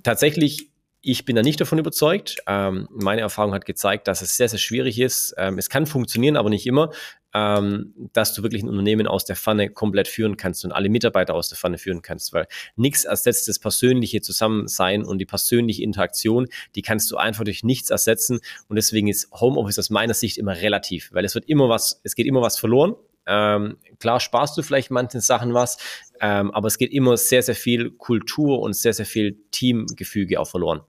Tatsächlich 0.02 0.70
ich 1.00 1.24
bin 1.24 1.36
da 1.36 1.42
nicht 1.42 1.60
davon 1.60 1.78
überzeugt. 1.78 2.36
Ähm, 2.46 2.88
meine 2.90 3.20
Erfahrung 3.20 3.54
hat 3.54 3.64
gezeigt, 3.64 4.08
dass 4.08 4.20
es 4.20 4.36
sehr, 4.36 4.48
sehr 4.48 4.58
schwierig 4.58 4.98
ist. 4.98 5.34
Ähm, 5.38 5.56
es 5.56 5.70
kann 5.70 5.86
funktionieren, 5.86 6.36
aber 6.36 6.50
nicht 6.50 6.66
immer, 6.66 6.90
ähm, 7.34 7.94
dass 8.12 8.34
du 8.34 8.42
wirklich 8.42 8.62
ein 8.62 8.68
Unternehmen 8.68 9.06
aus 9.06 9.24
der 9.24 9.36
Pfanne 9.36 9.68
komplett 9.70 10.08
führen 10.08 10.36
kannst 10.36 10.64
und 10.64 10.72
alle 10.72 10.88
Mitarbeiter 10.88 11.34
aus 11.34 11.48
der 11.48 11.58
Pfanne 11.58 11.78
führen 11.78 12.02
kannst, 12.02 12.32
weil 12.32 12.46
nichts 12.76 13.04
ersetzt 13.04 13.48
das 13.48 13.58
persönliche 13.58 14.20
Zusammensein 14.20 15.04
und 15.04 15.18
die 15.18 15.26
persönliche 15.26 15.82
Interaktion, 15.82 16.48
die 16.74 16.82
kannst 16.82 17.10
du 17.10 17.16
einfach 17.16 17.44
durch 17.44 17.62
nichts 17.62 17.90
ersetzen 17.90 18.40
und 18.68 18.76
deswegen 18.76 19.08
ist 19.08 19.30
Homeoffice 19.32 19.78
aus 19.78 19.90
meiner 19.90 20.14
Sicht 20.14 20.38
immer 20.38 20.56
relativ, 20.56 21.10
weil 21.12 21.24
es 21.24 21.34
wird 21.34 21.48
immer 21.48 21.68
was, 21.68 22.00
es 22.04 22.14
geht 22.14 22.26
immer 22.26 22.40
was 22.40 22.58
verloren. 22.58 22.94
Ähm, 23.26 23.76
klar 24.00 24.20
sparst 24.20 24.56
du 24.56 24.62
vielleicht 24.62 24.90
manchen 24.90 25.20
Sachen 25.20 25.52
was, 25.52 25.76
ähm, 26.20 26.50
aber 26.52 26.68
es 26.68 26.78
geht 26.78 26.92
immer 26.92 27.18
sehr, 27.18 27.42
sehr 27.42 27.54
viel 27.54 27.90
Kultur 27.90 28.60
und 28.60 28.72
sehr, 28.72 28.94
sehr 28.94 29.04
viel 29.04 29.38
Teamgefüge 29.50 30.40
auch 30.40 30.48
verloren. 30.48 30.80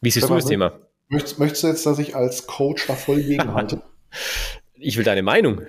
Wie 0.00 0.10
siehst 0.10 0.30
du 0.30 0.34
das 0.34 0.46
Thema? 0.46 0.80
Möchtest, 1.08 1.38
möchtest, 1.38 1.62
du 1.62 1.68
jetzt, 1.68 1.86
dass 1.86 1.98
ich 1.98 2.16
als 2.16 2.46
Coach 2.46 2.86
da 2.86 2.94
voll 2.94 3.22
gegenhalte? 3.22 3.82
ich 4.78 4.96
will 4.96 5.04
deine 5.04 5.22
Meinung. 5.22 5.62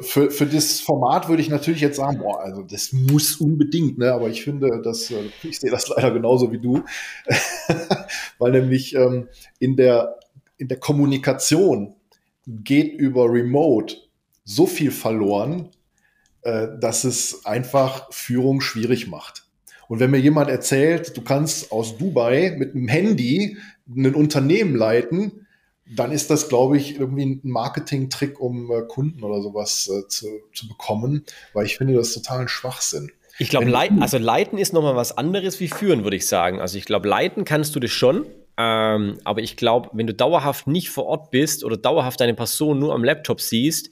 Für, 0.00 0.30
für 0.30 0.46
das 0.46 0.80
Format 0.80 1.28
würde 1.28 1.42
ich 1.42 1.50
natürlich 1.50 1.82
jetzt 1.82 1.96
sagen, 1.96 2.18
boah, 2.18 2.40
also 2.40 2.62
das 2.62 2.92
muss 2.92 3.36
unbedingt, 3.36 3.98
ne? 3.98 4.12
aber 4.12 4.28
ich 4.30 4.42
finde, 4.42 4.80
dass, 4.82 5.10
äh, 5.10 5.16
ich 5.42 5.60
sehe 5.60 5.70
das 5.70 5.88
leider 5.88 6.10
genauso 6.10 6.50
wie 6.52 6.58
du, 6.58 6.82
weil 8.38 8.52
nämlich 8.52 8.94
ähm, 8.94 9.28
in, 9.58 9.76
der, 9.76 10.18
in 10.56 10.68
der 10.68 10.78
Kommunikation 10.78 11.94
geht 12.46 12.94
über 12.94 13.30
Remote 13.30 13.96
so 14.44 14.66
viel 14.66 14.90
verloren, 14.90 15.68
äh, 16.42 16.68
dass 16.80 17.04
es 17.04 17.44
einfach 17.44 18.10
Führung 18.10 18.62
schwierig 18.62 19.06
macht. 19.06 19.44
Und 19.88 20.00
wenn 20.00 20.10
mir 20.10 20.18
jemand 20.18 20.48
erzählt, 20.48 21.14
du 21.14 21.22
kannst 21.22 21.72
aus 21.72 21.98
Dubai 21.98 22.56
mit 22.58 22.74
einem 22.74 22.88
Handy 22.88 23.58
ein 23.86 24.14
Unternehmen 24.14 24.76
leiten, 24.76 25.43
dann 25.86 26.12
ist 26.12 26.30
das, 26.30 26.48
glaube 26.48 26.78
ich, 26.78 26.98
irgendwie 26.98 27.26
ein 27.26 27.40
Marketing-Trick, 27.42 28.40
um 28.40 28.70
äh, 28.70 28.82
Kunden 28.82 29.22
oder 29.22 29.42
sowas 29.42 29.88
äh, 29.88 30.08
zu, 30.08 30.26
zu 30.54 30.68
bekommen, 30.68 31.24
weil 31.52 31.66
ich 31.66 31.76
finde 31.76 31.94
das 31.94 32.14
total 32.14 32.40
ein 32.40 32.48
Schwachsinn. 32.48 33.10
Ich 33.38 33.50
glaube, 33.50 33.66
leiten, 33.66 34.00
also 34.00 34.16
leiten 34.16 34.58
ist 34.58 34.72
nochmal 34.72 34.96
was 34.96 35.16
anderes 35.18 35.58
wie 35.60 35.68
führen, 35.68 36.04
würde 36.04 36.16
ich 36.16 36.26
sagen. 36.26 36.60
Also 36.60 36.78
ich 36.78 36.84
glaube, 36.84 37.08
leiten 37.08 37.44
kannst 37.44 37.74
du 37.74 37.80
das 37.80 37.90
schon. 37.90 38.26
Ähm, 38.56 39.18
aber 39.24 39.42
ich 39.42 39.56
glaube, 39.56 39.90
wenn 39.92 40.06
du 40.06 40.14
dauerhaft 40.14 40.68
nicht 40.68 40.90
vor 40.90 41.06
Ort 41.06 41.32
bist 41.32 41.64
oder 41.64 41.76
dauerhaft 41.76 42.20
deine 42.20 42.34
Person 42.34 42.78
nur 42.78 42.94
am 42.94 43.02
Laptop 43.02 43.40
siehst, 43.40 43.90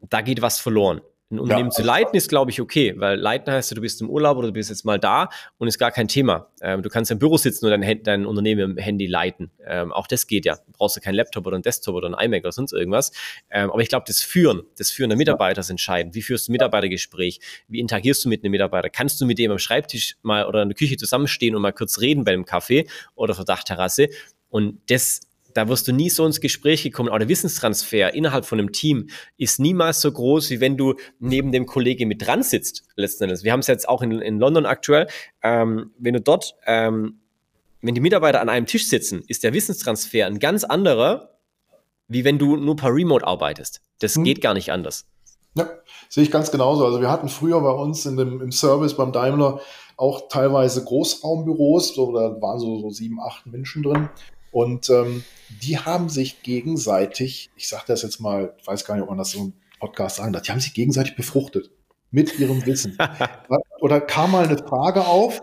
da 0.00 0.20
geht 0.20 0.42
was 0.42 0.58
verloren. 0.58 1.00
Ein 1.30 1.38
Unternehmen 1.38 1.68
ja, 1.68 1.74
zu 1.74 1.82
leiten 1.82 2.16
ist, 2.16 2.28
glaube 2.28 2.50
ich, 2.50 2.60
okay, 2.60 2.94
weil 2.96 3.16
leiten 3.16 3.52
heißt, 3.52 3.76
du 3.76 3.80
bist 3.80 4.00
im 4.00 4.10
Urlaub 4.10 4.36
oder 4.36 4.48
du 4.48 4.52
bist 4.52 4.68
jetzt 4.68 4.84
mal 4.84 4.98
da 4.98 5.28
und 5.58 5.68
ist 5.68 5.78
gar 5.78 5.92
kein 5.92 6.08
Thema. 6.08 6.48
Ähm, 6.60 6.82
du 6.82 6.88
kannst 6.88 7.12
im 7.12 7.20
Büro 7.20 7.36
sitzen 7.36 7.66
und 7.66 7.70
dein, 7.70 8.02
dein 8.02 8.26
Unternehmen 8.26 8.72
im 8.72 8.76
Handy 8.76 9.06
leiten. 9.06 9.52
Ähm, 9.64 9.92
auch 9.92 10.08
das 10.08 10.26
geht 10.26 10.44
ja. 10.44 10.56
Du 10.56 10.72
brauchst 10.72 10.96
ja 10.96 11.02
keinen 11.02 11.14
Laptop 11.14 11.46
oder 11.46 11.54
einen 11.54 11.62
Desktop 11.62 11.94
oder 11.94 12.08
ein 12.08 12.26
iMac 12.26 12.42
oder 12.42 12.50
sonst 12.50 12.72
irgendwas. 12.72 13.12
Ähm, 13.48 13.70
aber 13.70 13.80
ich 13.80 13.88
glaube, 13.88 14.04
das 14.08 14.20
Führen, 14.20 14.62
das 14.76 14.90
Führen 14.90 15.10
der 15.10 15.16
Mitarbeiter 15.16 15.60
ist 15.60 15.70
entscheidend. 15.70 16.16
Wie 16.16 16.22
führst 16.22 16.48
du 16.48 16.50
ein 16.50 16.54
Mitarbeitergespräch? 16.54 17.38
Wie 17.68 17.78
interagierst 17.78 18.24
du 18.24 18.28
mit 18.28 18.42
einem 18.42 18.50
Mitarbeiter? 18.50 18.90
Kannst 18.90 19.20
du 19.20 19.26
mit 19.26 19.38
dem 19.38 19.52
am 19.52 19.58
Schreibtisch 19.58 20.16
mal 20.22 20.46
oder 20.46 20.62
in 20.62 20.68
der 20.68 20.76
Küche 20.76 20.96
zusammenstehen 20.96 21.54
und 21.54 21.62
mal 21.62 21.72
kurz 21.72 22.00
reden 22.00 22.24
bei 22.24 22.32
einem 22.32 22.44
Kaffee 22.44 22.88
oder 23.14 23.30
auf 23.30 23.36
der 23.36 23.44
Dachterrasse? 23.44 24.08
Und 24.48 24.80
das 24.90 25.20
da 25.54 25.68
wirst 25.68 25.88
du 25.88 25.92
nie 25.92 26.10
so 26.10 26.26
ins 26.26 26.40
Gespräch 26.40 26.82
gekommen. 26.82 27.08
Aber 27.08 27.18
der 27.18 27.28
Wissenstransfer 27.28 28.14
innerhalb 28.14 28.44
von 28.44 28.58
einem 28.58 28.72
Team 28.72 29.08
ist 29.36 29.60
niemals 29.60 30.00
so 30.00 30.10
groß, 30.10 30.50
wie 30.50 30.60
wenn 30.60 30.76
du 30.76 30.94
neben 31.18 31.52
dem 31.52 31.66
Kollegen 31.66 32.08
mit 32.08 32.26
dran 32.26 32.42
sitzt, 32.42 32.84
letzten 32.96 33.24
Endes. 33.24 33.44
Wir 33.44 33.52
haben 33.52 33.60
es 33.60 33.66
jetzt 33.66 33.88
auch 33.88 34.02
in, 34.02 34.12
in 34.20 34.38
London 34.38 34.66
aktuell. 34.66 35.06
Ähm, 35.42 35.92
wenn 35.98 36.14
du 36.14 36.20
dort, 36.20 36.54
ähm, 36.66 37.20
wenn 37.82 37.94
die 37.94 38.00
Mitarbeiter 38.00 38.40
an 38.40 38.48
einem 38.48 38.66
Tisch 38.66 38.88
sitzen, 38.88 39.22
ist 39.28 39.44
der 39.44 39.52
Wissenstransfer 39.52 40.26
ein 40.26 40.38
ganz 40.38 40.64
anderer, 40.64 41.38
wie 42.08 42.24
wenn 42.24 42.38
du 42.38 42.56
nur 42.56 42.76
per 42.76 42.92
Remote 42.94 43.26
arbeitest. 43.26 43.82
Das 44.00 44.16
hm. 44.16 44.24
geht 44.24 44.40
gar 44.40 44.54
nicht 44.54 44.72
anders. 44.72 45.06
Ja, 45.54 45.68
sehe 46.08 46.22
ich 46.22 46.30
ganz 46.30 46.50
genauso. 46.50 46.84
Also 46.84 47.00
wir 47.00 47.10
hatten 47.10 47.28
früher 47.28 47.60
bei 47.60 47.72
uns 47.72 48.06
in 48.06 48.16
dem, 48.16 48.40
im 48.40 48.52
Service 48.52 48.96
beim 48.96 49.12
Daimler 49.12 49.60
auch 49.96 50.28
teilweise 50.28 50.84
Großraumbüros, 50.84 51.94
so, 51.94 52.12
da 52.12 52.40
waren 52.40 52.58
so, 52.58 52.80
so 52.80 52.90
sieben, 52.90 53.20
acht 53.20 53.46
Menschen 53.46 53.82
drin. 53.82 54.08
Und 54.50 54.90
ähm, 54.90 55.24
die 55.62 55.78
haben 55.78 56.08
sich 56.08 56.42
gegenseitig, 56.42 57.50
ich 57.56 57.68
sage 57.68 57.84
das 57.88 58.02
jetzt 58.02 58.20
mal, 58.20 58.54
ich 58.58 58.66
weiß 58.66 58.84
gar 58.84 58.94
nicht, 58.94 59.02
ob 59.02 59.08
man 59.08 59.18
das 59.18 59.30
so 59.30 59.38
im 59.38 59.52
Podcast 59.78 60.16
sagen 60.16 60.32
darf, 60.32 60.42
die 60.42 60.52
haben 60.52 60.60
sich 60.60 60.74
gegenseitig 60.74 61.16
befruchtet 61.16 61.70
mit 62.10 62.38
ihrem 62.38 62.64
Wissen. 62.66 62.98
oder 63.80 64.00
kam 64.00 64.32
mal 64.32 64.44
eine 64.44 64.58
Frage 64.58 65.06
auf, 65.06 65.40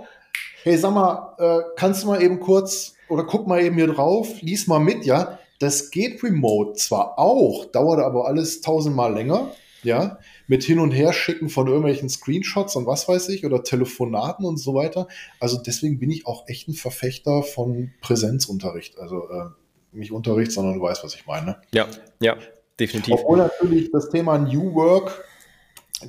hey, 0.63 0.77
sag 0.77 0.93
mal, 0.93 1.35
äh, 1.39 1.63
kannst 1.75 2.03
du 2.03 2.07
mal 2.07 2.21
eben 2.21 2.39
kurz 2.39 2.95
oder 3.09 3.23
guck 3.23 3.47
mal 3.47 3.61
eben 3.61 3.75
hier 3.75 3.87
drauf, 3.87 4.41
lies 4.41 4.67
mal 4.67 4.79
mit, 4.79 5.05
ja. 5.05 5.39
Das 5.59 5.89
geht 5.89 6.23
remote 6.23 6.73
zwar 6.73 7.17
auch, 7.17 7.65
dauert 7.65 7.99
aber 7.99 8.27
alles 8.27 8.61
tausendmal 8.61 9.13
länger, 9.13 9.51
ja, 9.81 10.19
mit 10.47 10.63
hin 10.63 10.79
und 10.79 10.91
her 10.91 11.13
schicken 11.13 11.49
von 11.49 11.67
irgendwelchen 11.67 12.09
Screenshots 12.09 12.75
und 12.75 12.85
was 12.85 13.07
weiß 13.07 13.29
ich 13.29 13.45
oder 13.45 13.63
Telefonaten 13.63 14.45
und 14.45 14.57
so 14.57 14.73
weiter. 14.73 15.07
Also 15.39 15.57
deswegen 15.57 15.99
bin 15.99 16.09
ich 16.09 16.25
auch 16.25 16.47
echt 16.47 16.67
ein 16.67 16.73
Verfechter 16.73 17.43
von 17.43 17.91
Präsenzunterricht. 18.01 18.97
Also 18.97 19.29
äh, 19.29 19.49
nicht 19.91 20.11
Unterricht, 20.11 20.51
sondern 20.51 20.75
du 20.75 20.81
weißt, 20.81 21.03
was 21.03 21.15
ich 21.15 21.25
meine. 21.25 21.57
Ja, 21.73 21.87
ja, 22.21 22.37
definitiv. 22.79 23.15
Obwohl 23.15 23.37
natürlich 23.37 23.91
das 23.91 24.09
Thema 24.09 24.37
New 24.37 24.73
Work, 24.73 25.23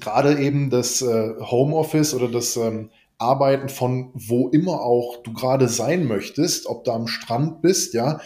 gerade 0.01 0.39
eben 0.39 0.71
das 0.71 1.03
äh, 1.03 1.35
Homeoffice 1.41 2.15
oder 2.15 2.29
das 2.29 2.57
ähm, 2.57 2.91
Arbeiten 3.19 3.69
von 3.69 4.11
wo 4.15 4.49
immer 4.49 4.81
auch 4.83 5.23
du 5.23 5.33
gerade 5.33 5.69
sein 5.69 6.07
möchtest, 6.07 6.67
ob 6.67 6.85
du 6.85 6.93
am 6.93 7.09
Strand 7.09 7.63
bist, 7.63 7.95
ja, 7.95 8.21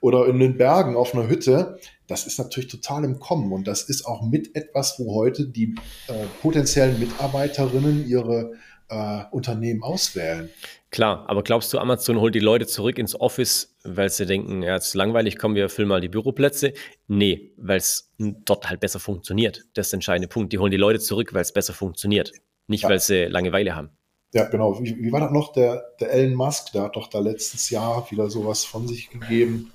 oder 0.00 0.26
in 0.26 0.38
den 0.38 0.56
Bergen 0.56 0.96
auf 0.96 1.14
einer 1.14 1.28
Hütte, 1.28 1.78
das 2.08 2.26
ist 2.26 2.38
natürlich 2.38 2.70
total 2.70 3.04
im 3.04 3.20
Kommen 3.20 3.52
und 3.52 3.68
das 3.68 3.82
ist 3.82 4.06
auch 4.06 4.22
mit 4.22 4.56
etwas, 4.56 4.98
wo 4.98 5.14
heute 5.14 5.46
die 5.46 5.76
äh, 6.08 6.12
potenziellen 6.42 6.98
Mitarbeiterinnen 6.98 8.08
ihre 8.08 8.52
äh, 8.88 9.24
Unternehmen 9.30 9.82
auswählen. 9.82 10.48
Klar, 10.90 11.26
aber 11.28 11.42
glaubst 11.42 11.72
du, 11.72 11.78
Amazon 11.78 12.18
holt 12.18 12.34
die 12.34 12.40
Leute 12.40 12.66
zurück 12.66 12.98
ins 12.98 13.18
Office, 13.20 13.76
weil 13.84 14.08
sie 14.08 14.24
denken, 14.24 14.62
ja, 14.62 14.76
es 14.76 14.88
ist 14.88 14.94
langweilig, 14.94 15.38
kommen 15.38 15.54
wir 15.54 15.68
füllen 15.68 15.88
mal 15.88 16.00
die 16.00 16.08
Büroplätze? 16.08 16.72
Nee, 17.06 17.52
weil 17.58 17.76
es 17.76 18.10
dort 18.16 18.70
halt 18.70 18.80
besser 18.80 18.98
funktioniert. 18.98 19.66
Das 19.74 19.88
ist 19.88 19.92
der 19.92 19.98
entscheidende 19.98 20.28
Punkt. 20.28 20.52
Die 20.54 20.58
holen 20.58 20.70
die 20.70 20.78
Leute 20.78 21.00
zurück, 21.00 21.34
weil 21.34 21.42
es 21.42 21.52
besser 21.52 21.74
funktioniert, 21.74 22.32
nicht 22.68 22.84
ja. 22.84 22.88
weil 22.88 23.00
sie 23.00 23.26
Langeweile 23.26 23.76
haben. 23.76 23.90
Ja, 24.32 24.44
genau. 24.44 24.82
Wie, 24.82 24.96
wie 24.98 25.12
war 25.12 25.20
das 25.20 25.30
noch? 25.30 25.52
Der, 25.52 25.84
der 26.00 26.10
Elon 26.10 26.34
Musk, 26.34 26.72
der 26.72 26.84
hat 26.84 26.96
doch 26.96 27.08
da 27.08 27.18
letztes 27.18 27.68
Jahr 27.68 28.10
wieder 28.10 28.30
sowas 28.30 28.64
von 28.64 28.88
sich 28.88 29.10
gegeben 29.10 29.70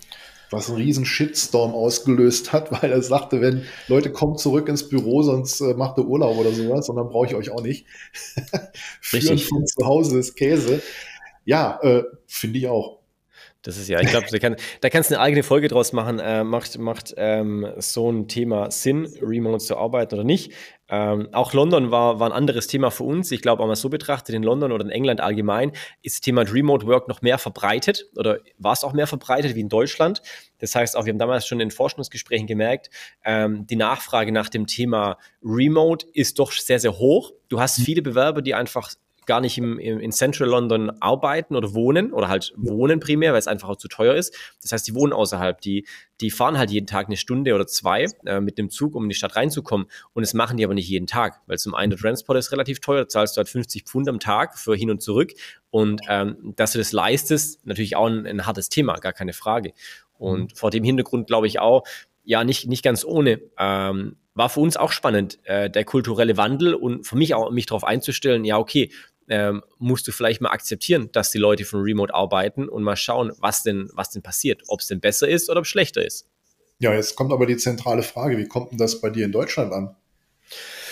was 0.54 0.70
einen 0.70 0.78
riesen 0.78 1.06
Shitstorm 1.06 1.74
ausgelöst 1.74 2.54
hat, 2.54 2.72
weil 2.82 2.92
er 2.92 3.02
sagte, 3.02 3.42
wenn 3.42 3.64
Leute 3.88 4.12
kommen 4.12 4.38
zurück 4.38 4.70
ins 4.70 4.88
Büro, 4.88 5.24
sonst 5.24 5.62
äh, 5.62 5.74
macht 5.74 5.98
er 5.98 6.06
Urlaub 6.06 6.38
oder 6.38 6.52
sowas 6.52 6.90
und 6.90 6.96
dann 6.96 7.10
brauche 7.10 7.28
ich 7.28 7.36
euch 7.36 7.52
auch 7.52 7.62
nicht. 7.62 7.86
Führen 9.02 9.38
von 9.38 9.66
zu 9.66 9.86
Hause 9.86 10.20
ist 10.20 10.36
Käse. 10.36 10.82
Ja, 11.46 11.80
äh, 11.82 12.04
finde 12.26 12.60
ich 12.60 12.68
auch. 12.68 13.04
Das 13.64 13.78
ist 13.78 13.88
ja, 13.88 14.02
ich 14.02 14.10
glaube, 14.10 14.28
da, 14.30 14.40
kann, 14.40 14.58
da 14.82 14.90
kannst 14.90 15.10
du 15.10 15.16
eine 15.16 15.24
eigene 15.24 15.42
Folge 15.42 15.70
draus 15.70 15.94
machen. 15.94 16.20
Äh, 16.20 16.44
macht 16.44 16.78
macht 16.78 17.14
ähm, 17.16 17.66
so 17.78 18.12
ein 18.12 18.28
Thema 18.28 18.70
Sinn, 18.72 19.08
remote 19.22 19.64
zu 19.64 19.78
arbeiten 19.78 20.16
oder 20.16 20.26
nicht? 20.26 20.52
Ähm, 20.94 21.30
auch 21.32 21.54
London 21.54 21.90
war, 21.90 22.20
war 22.20 22.30
ein 22.30 22.34
anderes 22.34 22.68
Thema 22.68 22.92
für 22.92 23.04
uns. 23.04 23.32
Ich 23.32 23.42
glaube, 23.42 23.66
mal 23.66 23.76
so 23.76 23.90
betrachtet, 23.90 24.36
in 24.36 24.44
London 24.44 24.72
oder 24.72 24.86
in 24.86 24.92
England 24.92 25.22
allgemein 25.22 25.72
ist 26.04 26.18
das 26.18 26.22
Thema 26.22 26.44
Remote 26.44 26.86
Work 26.86 27.08
noch 27.08 27.24
mehr 27.24 27.40
verbreitet 27.40 28.12
oder 28.16 28.38
war 28.60 28.74
es 28.74 28.84
auch 28.84 28.94
mehr 28.94 29.08
verbreitet 29.08 29.56
wie 29.56 29.62
in 29.62 29.70
Deutschland. 29.70 30.22
Das 30.60 30.76
heißt 30.76 30.96
auch, 30.96 31.06
wir 31.06 31.12
haben 31.12 31.18
damals 31.18 31.48
schon 31.48 31.60
in 31.62 31.72
Forschungsgesprächen 31.72 32.46
gemerkt, 32.46 32.92
ähm, 33.26 33.66
die 33.66 33.76
Nachfrage 33.76 34.32
nach 34.32 34.50
dem 34.50 34.68
Thema 34.68 35.18
Remote 35.44 36.06
ist 36.14 36.38
doch 36.38 36.52
sehr, 36.52 36.80
sehr 36.80 37.00
hoch. 37.00 37.32
Du 37.50 37.60
hast 37.60 37.80
mhm. 37.80 37.84
viele 37.86 38.04
Bewerber, 38.04 38.44
die 38.44 38.54
einfach 38.54 38.94
gar 39.26 39.42
nicht 39.42 39.58
im, 39.58 39.80
im, 39.80 40.00
in 40.00 40.12
Central 40.12 40.50
London 40.50 40.92
arbeiten 41.02 41.56
oder 41.56 41.74
wohnen 41.74 42.14
oder 42.14 42.28
halt 42.28 42.54
wohnen 42.56 43.00
primär, 43.00 43.32
weil 43.32 43.40
es 43.40 43.48
einfach 43.48 43.70
auch 43.70 43.76
zu 43.76 43.88
teuer 43.88 44.16
ist. 44.16 44.36
Das 44.62 44.72
heißt, 44.72 44.88
die 44.88 44.96
wohnen 44.96 45.14
außerhalb, 45.14 45.60
die, 45.62 45.88
die 46.22 46.32
fahren 46.32 46.58
halt 46.58 46.72
jeden 46.72 46.88
Tag 46.88 47.08
eine 47.08 47.18
Stunde 47.18 47.54
oder 47.54 47.68
zwei 47.68 48.06
äh, 48.26 48.40
mit 48.40 48.58
dem 48.58 48.70
Zug, 48.70 48.96
um 48.96 49.04
in 49.04 49.10
die 49.10 49.16
Stadt 49.16 49.36
reinzukommen. 49.36 49.88
Und 50.14 50.22
das 50.22 50.34
machen 50.34 50.58
die 50.58 50.66
aber 50.66 50.74
nicht 50.74 50.90
jeden 50.90 51.08
Tag, 51.08 51.42
weil 51.48 51.58
zum 51.58 51.76
einen 51.76 51.92
der 51.92 52.00
Transport 52.00 52.38
ist 52.38 52.52
relativ 52.52 52.80
teuer, 52.80 53.02
da 53.02 53.08
zahlst 53.08 53.36
du 53.36 53.40
halt 53.40 53.50
50 53.50 53.84
Pfund 53.84 54.08
am 54.10 54.20
Tag 54.20 54.58
für 54.58 54.76
hin 54.76 54.90
und 54.90 55.02
zurück. 55.02 55.32
Und 55.70 56.02
ähm, 56.08 56.54
dass 56.56 56.74
du 56.74 56.78
das 56.78 56.92
leistest, 56.92 57.66
natürlich 57.66 57.96
auch 57.96 58.08
ein, 58.08 58.26
ein 58.26 58.46
hartes 58.46 58.70
Thema, 58.70 58.94
gar 58.96 59.14
keine 59.14 59.34
Frage. 59.34 59.74
Und 60.18 60.52
mhm. 60.54 60.56
vor 60.56 60.72
dem 60.72 60.84
Hintergrund 60.84 61.28
glaube 61.28 61.48
ich 61.48 61.60
auch, 61.60 61.84
ja, 62.24 62.44
nicht, 62.44 62.68
nicht 62.68 62.84
ganz 62.84 63.04
ohne. 63.04 63.42
Ähm, 63.58 64.16
war 64.36 64.50
für 64.50 64.62
uns 64.62 64.78
auch 64.78 64.92
spannend, 64.92 65.40
äh, 65.44 65.70
der 65.70 65.86
kulturelle 65.86 66.38
Wandel 66.38 66.74
und 66.74 67.06
für 67.06 67.16
mich 67.16 67.36
auch, 67.36 67.52
mich 67.52 67.66
darauf 67.66 67.84
einzustellen, 67.84 68.46
ja, 68.46 68.58
okay, 68.58 68.90
ähm, 69.30 69.64
musst 69.78 70.08
du 70.08 70.12
vielleicht 70.12 70.42
mal 70.42 70.50
akzeptieren, 70.50 71.10
dass 71.12 71.32
die 71.32 71.38
Leute 71.38 71.66
von 71.66 71.82
Remote 71.82 72.14
arbeiten 72.14 72.70
und 72.70 72.84
mal 72.84 72.96
schauen, 72.96 73.32
was 73.40 73.64
denn, 73.64 73.90
was 73.94 74.12
denn 74.12 74.22
passiert, 74.22 74.62
ob 74.68 74.80
es 74.82 74.88
denn 74.88 75.00
besser 75.00 75.28
ist 75.28 75.50
oder 75.50 75.60
ob 75.60 75.66
es 75.66 75.70
schlechter 75.70 76.06
ist. 76.06 76.28
Ja, 76.80 76.94
jetzt 76.94 77.16
kommt 77.16 77.32
aber 77.32 77.46
die 77.46 77.58
zentrale 77.58 78.04
Frage, 78.04 78.38
wie 78.38 78.48
kommt 78.48 78.72
denn 78.72 78.78
das 78.78 79.00
bei 79.00 79.10
dir 79.10 79.26
in 79.26 79.32
Deutschland 79.32 79.72
an? 79.72 79.96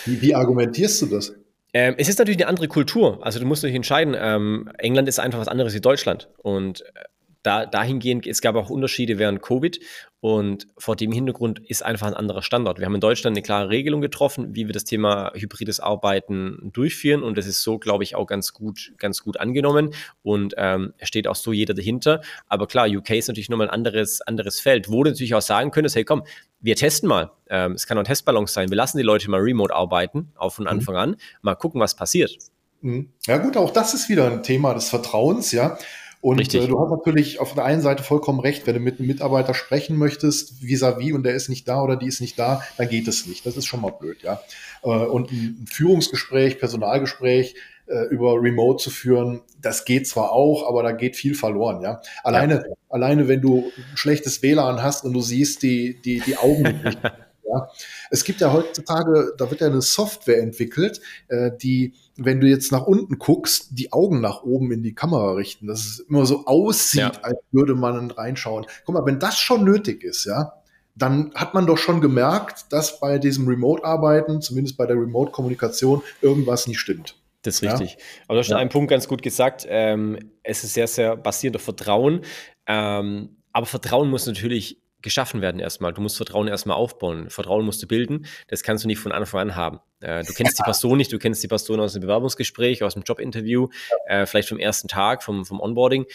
Wie, 0.05 0.21
wie 0.21 0.35
argumentierst 0.35 1.01
du 1.01 1.05
das? 1.07 1.33
Ähm, 1.73 1.95
es 1.97 2.09
ist 2.09 2.19
natürlich 2.19 2.39
eine 2.39 2.47
andere 2.47 2.67
Kultur. 2.67 3.19
Also 3.25 3.39
du 3.39 3.45
musst 3.45 3.63
dich 3.63 3.75
entscheiden. 3.75 4.15
Ähm, 4.17 4.69
England 4.77 5.07
ist 5.07 5.19
einfach 5.19 5.39
was 5.39 5.47
anderes 5.47 5.73
wie 5.73 5.81
Deutschland. 5.81 6.29
Und 6.37 6.81
äh, 6.81 7.03
da, 7.43 7.65
dahingehend, 7.65 8.27
es 8.27 8.41
gab 8.41 8.55
auch 8.55 8.69
Unterschiede 8.69 9.17
während 9.17 9.41
Covid 9.41 9.79
und 10.21 10.67
vor 10.77 10.95
dem 10.95 11.11
Hintergrund 11.11 11.59
ist 11.67 11.83
einfach 11.83 12.05
ein 12.05 12.13
anderer 12.13 12.43
Standard. 12.43 12.77
Wir 12.77 12.85
haben 12.85 12.93
in 12.93 13.01
Deutschland 13.01 13.35
eine 13.35 13.41
klare 13.41 13.69
Regelung 13.69 14.01
getroffen, 14.01 14.55
wie 14.55 14.67
wir 14.67 14.73
das 14.73 14.83
Thema 14.83 15.31
hybrides 15.33 15.79
Arbeiten 15.79 16.69
durchführen 16.73 17.23
und 17.23 17.39
das 17.39 17.47
ist 17.47 17.63
so, 17.63 17.79
glaube 17.79 18.03
ich, 18.03 18.15
auch 18.15 18.27
ganz 18.27 18.53
gut, 18.53 18.93
ganz 18.99 19.23
gut 19.23 19.39
angenommen 19.39 19.95
und 20.21 20.53
ähm, 20.57 20.93
steht 21.01 21.27
auch 21.27 21.35
so 21.35 21.51
jeder 21.51 21.73
dahinter. 21.73 22.21
Aber 22.47 22.67
klar, 22.67 22.87
UK 22.87 23.09
ist 23.11 23.27
natürlich 23.29 23.49
nochmal 23.49 23.67
ein 23.67 23.73
anderes, 23.73 24.21
anderes 24.21 24.59
Feld, 24.59 24.89
wo 24.89 25.03
du 25.03 25.09
natürlich 25.09 25.33
auch 25.33 25.41
sagen 25.41 25.71
könntest, 25.71 25.95
hey 25.95 26.05
komm, 26.05 26.23
wir 26.59 26.75
testen 26.75 27.09
mal. 27.09 27.31
Ähm, 27.49 27.71
es 27.71 27.87
kann 27.87 27.97
auch 27.97 28.03
ein 28.03 28.05
Testballon 28.05 28.45
sein. 28.45 28.69
Wir 28.69 28.77
lassen 28.77 28.97
die 28.97 29.03
Leute 29.03 29.29
mal 29.29 29.41
remote 29.41 29.73
arbeiten, 29.73 30.31
auch 30.35 30.53
von 30.53 30.65
mhm. 30.65 30.69
Anfang 30.69 30.95
an, 30.97 31.15
mal 31.41 31.55
gucken, 31.55 31.81
was 31.81 31.95
passiert. 31.95 32.37
Mhm. 32.81 33.09
Ja 33.25 33.37
gut, 33.37 33.57
auch 33.57 33.71
das 33.71 33.95
ist 33.95 34.07
wieder 34.07 34.27
ein 34.27 34.43
Thema 34.43 34.75
des 34.75 34.89
Vertrauens, 34.89 35.51
ja. 35.51 35.79
Und 36.21 36.53
äh, 36.53 36.67
du 36.67 36.79
hast 36.79 36.91
natürlich 36.91 37.39
auf 37.39 37.55
der 37.55 37.65
einen 37.65 37.81
Seite 37.81 38.03
vollkommen 38.03 38.39
recht, 38.39 38.67
wenn 38.67 38.75
du 38.75 38.79
mit 38.79 38.99
einem 38.99 39.07
Mitarbeiter 39.07 39.55
sprechen 39.55 39.97
möchtest, 39.97 40.61
vis-à-vis, 40.61 41.09
-vis, 41.09 41.15
und 41.15 41.23
der 41.23 41.33
ist 41.33 41.49
nicht 41.49 41.67
da 41.67 41.81
oder 41.81 41.95
die 41.95 42.05
ist 42.05 42.21
nicht 42.21 42.37
da, 42.37 42.61
dann 42.77 42.87
geht 42.87 43.07
es 43.07 43.25
nicht. 43.25 43.45
Das 43.45 43.57
ist 43.57 43.65
schon 43.65 43.81
mal 43.81 43.91
blöd, 43.91 44.21
ja. 44.21 44.39
Äh, 44.83 44.87
und 44.87 45.31
ein 45.31 45.65
Führungsgespräch, 45.67 46.59
Personalgespräch 46.59 47.55
äh, 47.87 48.05
über 48.11 48.35
Remote 48.35 48.83
zu 48.83 48.91
führen, 48.91 49.41
das 49.59 49.83
geht 49.83 50.07
zwar 50.07 50.31
auch, 50.31 50.67
aber 50.69 50.83
da 50.83 50.91
geht 50.91 51.15
viel 51.15 51.33
verloren, 51.33 51.81
ja. 51.81 52.01
Alleine, 52.23 52.65
ja. 52.67 52.75
alleine 52.89 53.27
wenn 53.27 53.41
du 53.41 53.71
ein 53.75 53.97
schlechtes 53.97 54.43
WLAN 54.43 54.83
hast 54.83 55.03
und 55.03 55.13
du 55.13 55.21
siehst 55.21 55.63
die, 55.63 55.99
die, 56.01 56.19
die 56.21 56.37
Augen 56.37 56.61
nicht. 56.83 56.99
Ja. 57.51 57.67
Es 58.09 58.23
gibt 58.23 58.41
ja 58.41 58.53
heutzutage, 58.53 59.33
da 59.37 59.49
wird 59.49 59.61
ja 59.61 59.67
eine 59.67 59.81
Software 59.81 60.41
entwickelt, 60.41 61.01
äh, 61.27 61.51
die 61.61 61.93
wenn 62.17 62.39
du 62.39 62.47
jetzt 62.47 62.71
nach 62.71 62.83
unten 62.83 63.17
guckst, 63.17 63.69
die 63.71 63.91
Augen 63.93 64.21
nach 64.21 64.43
oben 64.43 64.71
in 64.71 64.83
die 64.83 64.93
Kamera 64.93 65.33
richten, 65.33 65.67
dass 65.67 65.79
es 65.79 65.99
immer 65.99 66.25
so 66.25 66.45
aussieht, 66.45 67.01
ja. 67.01 67.11
als 67.23 67.39
würde 67.51 67.73
man 67.73 68.11
reinschauen. 68.11 68.65
Guck 68.85 68.95
mal, 68.95 69.05
wenn 69.05 69.19
das 69.19 69.39
schon 69.39 69.63
nötig 69.63 70.03
ist, 70.03 70.25
ja, 70.25 70.53
dann 70.95 71.31
hat 71.35 71.53
man 71.53 71.65
doch 71.65 71.77
schon 71.77 72.01
gemerkt, 72.01 72.65
dass 72.71 72.99
bei 72.99 73.17
diesem 73.17 73.47
Remote-Arbeiten, 73.47 74.41
zumindest 74.41 74.77
bei 74.77 74.85
der 74.85 74.97
Remote-Kommunikation, 74.97 76.03
irgendwas 76.21 76.67
nicht 76.67 76.79
stimmt. 76.79 77.15
Das 77.43 77.55
ist 77.55 77.63
richtig. 77.63 77.93
Ja? 77.93 77.97
Aber 78.27 78.35
du 78.35 78.39
hast 78.39 78.47
schon 78.47 78.55
ja. 78.55 78.61
einen 78.61 78.69
Punkt 78.69 78.91
ganz 78.91 79.07
gut 79.07 79.23
gesagt. 79.23 79.65
Ähm, 79.67 80.19
es 80.43 80.63
ist 80.63 80.73
sehr, 80.73 80.87
sehr 80.87 81.17
basierend 81.17 81.55
auf 81.55 81.63
Vertrauen. 81.63 82.21
Ähm, 82.67 83.37
aber 83.51 83.65
Vertrauen 83.65 84.09
muss 84.09 84.27
natürlich 84.27 84.79
geschaffen 85.01 85.41
werden 85.41 85.59
erstmal. 85.59 85.93
Du 85.93 86.01
musst 86.01 86.17
Vertrauen 86.17 86.47
erstmal 86.47 86.77
aufbauen. 86.77 87.29
Vertrauen 87.29 87.65
musst 87.65 87.81
du 87.83 87.87
bilden. 87.87 88.25
Das 88.47 88.63
kannst 88.63 88.83
du 88.83 88.87
nicht 88.87 88.99
von 88.99 89.11
Anfang 89.11 89.41
an 89.41 89.55
haben. 89.55 89.79
Äh, 89.99 90.23
du 90.23 90.33
kennst 90.33 90.59
die 90.59 90.63
Person 90.63 90.97
nicht, 90.97 91.11
du 91.11 91.19
kennst 91.19 91.43
die 91.43 91.47
Person 91.47 91.79
aus 91.79 91.93
dem 91.93 92.01
Bewerbungsgespräch, 92.01 92.83
aus 92.83 92.93
dem 92.93 93.03
Jobinterview, 93.03 93.69
äh, 94.07 94.25
vielleicht 94.25 94.49
vom 94.49 94.59
ersten 94.59 94.87
Tag, 94.87 95.23
vom, 95.23 95.45
vom 95.45 95.59
Onboarding. 95.59 96.05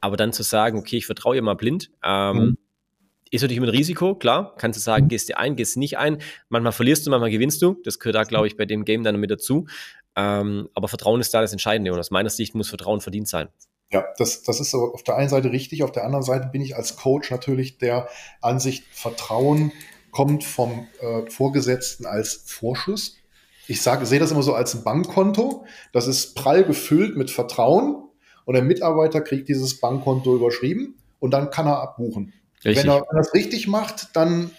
Aber 0.00 0.16
dann 0.16 0.32
zu 0.32 0.42
sagen, 0.42 0.78
okay, 0.78 0.96
ich 0.96 1.06
vertraue 1.06 1.36
ihr 1.36 1.42
mal 1.42 1.54
blind, 1.54 1.90
ähm, 2.04 2.36
mhm. 2.36 2.58
ist 3.30 3.42
natürlich 3.42 3.58
immer 3.58 3.66
ein 3.66 3.70
Risiko, 3.70 4.14
klar. 4.14 4.54
Kannst 4.58 4.78
du 4.78 4.82
sagen, 4.82 5.04
mhm. 5.04 5.08
gehst 5.08 5.28
du 5.28 5.36
ein, 5.36 5.56
gehst 5.56 5.76
du 5.76 5.80
nicht 5.80 5.98
ein. 5.98 6.18
Manchmal 6.48 6.72
verlierst 6.72 7.06
du, 7.06 7.10
manchmal 7.10 7.30
gewinnst 7.30 7.62
du. 7.62 7.80
Das 7.84 7.98
gehört 7.98 8.16
da, 8.16 8.24
glaube 8.24 8.46
ich, 8.46 8.56
bei 8.56 8.64
dem 8.64 8.84
Game 8.84 9.02
dann 9.02 9.18
mit 9.18 9.30
dazu. 9.30 9.66
Ähm, 10.16 10.68
aber 10.74 10.88
Vertrauen 10.88 11.20
ist 11.20 11.34
da 11.34 11.40
das 11.42 11.52
Entscheidende 11.52 11.92
und 11.92 11.98
aus 11.98 12.10
meiner 12.10 12.30
Sicht 12.30 12.54
muss 12.54 12.68
Vertrauen 12.68 13.00
verdient 13.00 13.28
sein. 13.28 13.48
Ja, 13.92 14.04
das, 14.18 14.42
das 14.42 14.60
ist 14.60 14.72
so 14.72 14.92
auf 14.92 15.04
der 15.04 15.16
einen 15.16 15.28
Seite 15.28 15.52
richtig, 15.52 15.82
auf 15.82 15.92
der 15.92 16.04
anderen 16.04 16.24
Seite 16.24 16.48
bin 16.48 16.60
ich 16.60 16.76
als 16.76 16.96
Coach 16.96 17.30
natürlich 17.30 17.78
der 17.78 18.08
Ansicht, 18.40 18.84
Vertrauen 18.90 19.72
kommt 20.10 20.44
vom 20.44 20.88
äh, 21.00 21.30
Vorgesetzten 21.30 22.06
als 22.06 22.42
Vorschuss. 22.46 23.16
Ich 23.68 23.82
sage, 23.82 24.06
sehe 24.06 24.18
das 24.18 24.30
immer 24.30 24.42
so 24.42 24.54
als 24.54 24.74
ein 24.74 24.82
Bankkonto. 24.82 25.66
Das 25.92 26.06
ist 26.06 26.34
prall 26.34 26.64
gefüllt 26.64 27.16
mit 27.16 27.30
Vertrauen 27.30 28.08
und 28.44 28.54
der 28.54 28.62
Mitarbeiter 28.62 29.20
kriegt 29.20 29.48
dieses 29.48 29.78
Bankkonto 29.78 30.34
überschrieben 30.34 30.96
und 31.18 31.32
dann 31.32 31.50
kann 31.50 31.66
er 31.66 31.80
abbuchen. 31.80 32.32
Wenn 32.62 32.76
er, 32.76 33.02
wenn 33.02 33.16
er 33.16 33.18
das 33.18 33.34
richtig 33.34 33.68
macht, 33.68 34.16
dann 34.16 34.50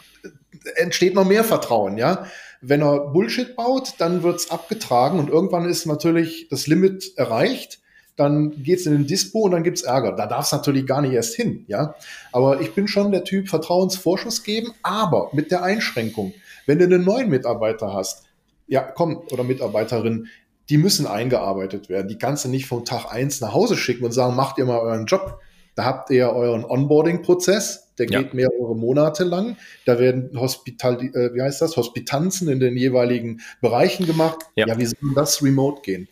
entsteht 0.75 1.15
noch 1.15 1.25
mehr 1.25 1.43
Vertrauen, 1.43 1.97
ja. 1.97 2.27
Wenn 2.61 2.81
er 2.81 3.11
Bullshit 3.11 3.55
baut, 3.55 3.93
dann 3.97 4.23
wird's 4.23 4.51
abgetragen 4.51 5.19
und 5.19 5.29
irgendwann 5.29 5.65
ist 5.65 5.85
natürlich 5.85 6.47
das 6.49 6.67
Limit 6.67 7.17
erreicht 7.17 7.79
dann 8.17 8.63
geht's 8.63 8.85
in 8.85 8.93
den 8.93 9.07
Dispo 9.07 9.41
und 9.41 9.51
dann 9.51 9.63
gibt's 9.63 9.83
Ärger. 9.83 10.11
Da 10.11 10.25
darf 10.25 10.45
es 10.45 10.51
natürlich 10.51 10.85
gar 10.85 11.01
nicht 11.01 11.13
erst 11.13 11.35
hin, 11.35 11.63
ja. 11.67 11.95
Aber 12.33 12.59
ich 12.59 12.73
bin 12.73 12.87
schon 12.87 13.11
der 13.11 13.23
Typ 13.23 13.47
Vertrauensvorschuss 13.47 14.43
geben, 14.43 14.73
aber 14.81 15.29
mit 15.33 15.51
der 15.51 15.63
Einschränkung, 15.63 16.33
wenn 16.65 16.79
du 16.79 16.85
einen 16.85 17.05
neuen 17.05 17.29
Mitarbeiter 17.29 17.93
hast, 17.93 18.25
ja, 18.67 18.81
komm, 18.81 19.21
oder 19.31 19.43
Mitarbeiterin, 19.43 20.27
die 20.69 20.77
müssen 20.77 21.05
eingearbeitet 21.07 21.89
werden. 21.89 22.07
Die 22.07 22.17
kannst 22.17 22.43
du 22.43 22.49
nicht 22.49 22.65
vom 22.65 22.83
Tag 22.83 23.05
eins 23.11 23.39
nach 23.39 23.53
Hause 23.53 23.77
schicken 23.77 24.03
und 24.03 24.11
sagen, 24.11 24.35
macht 24.35 24.57
ihr 24.57 24.65
mal 24.65 24.79
euren 24.79 25.05
Job. 25.05 25.39
Da 25.75 25.85
habt 25.85 26.09
ihr 26.09 26.31
euren 26.31 26.65
Onboarding-Prozess, 26.65 27.93
der 27.99 28.07
ja. 28.09 28.21
geht 28.21 28.33
mehrere 28.33 28.75
Monate 28.75 29.23
lang. 29.23 29.57
Da 29.85 29.99
werden 29.99 30.37
Hospital, 30.37 30.99
äh, 30.99 31.35
wie 31.35 31.41
heißt 31.41 31.61
das, 31.61 31.77
Hospitanzen 31.77 32.49
in 32.49 32.59
den 32.59 32.75
jeweiligen 32.75 33.41
Bereichen 33.61 34.07
gemacht. 34.07 34.39
Ja, 34.55 34.67
ja 34.67 34.77
wie 34.77 34.87
soll 34.87 35.13
das 35.15 35.43
remote 35.43 35.83
gehen? 35.83 36.09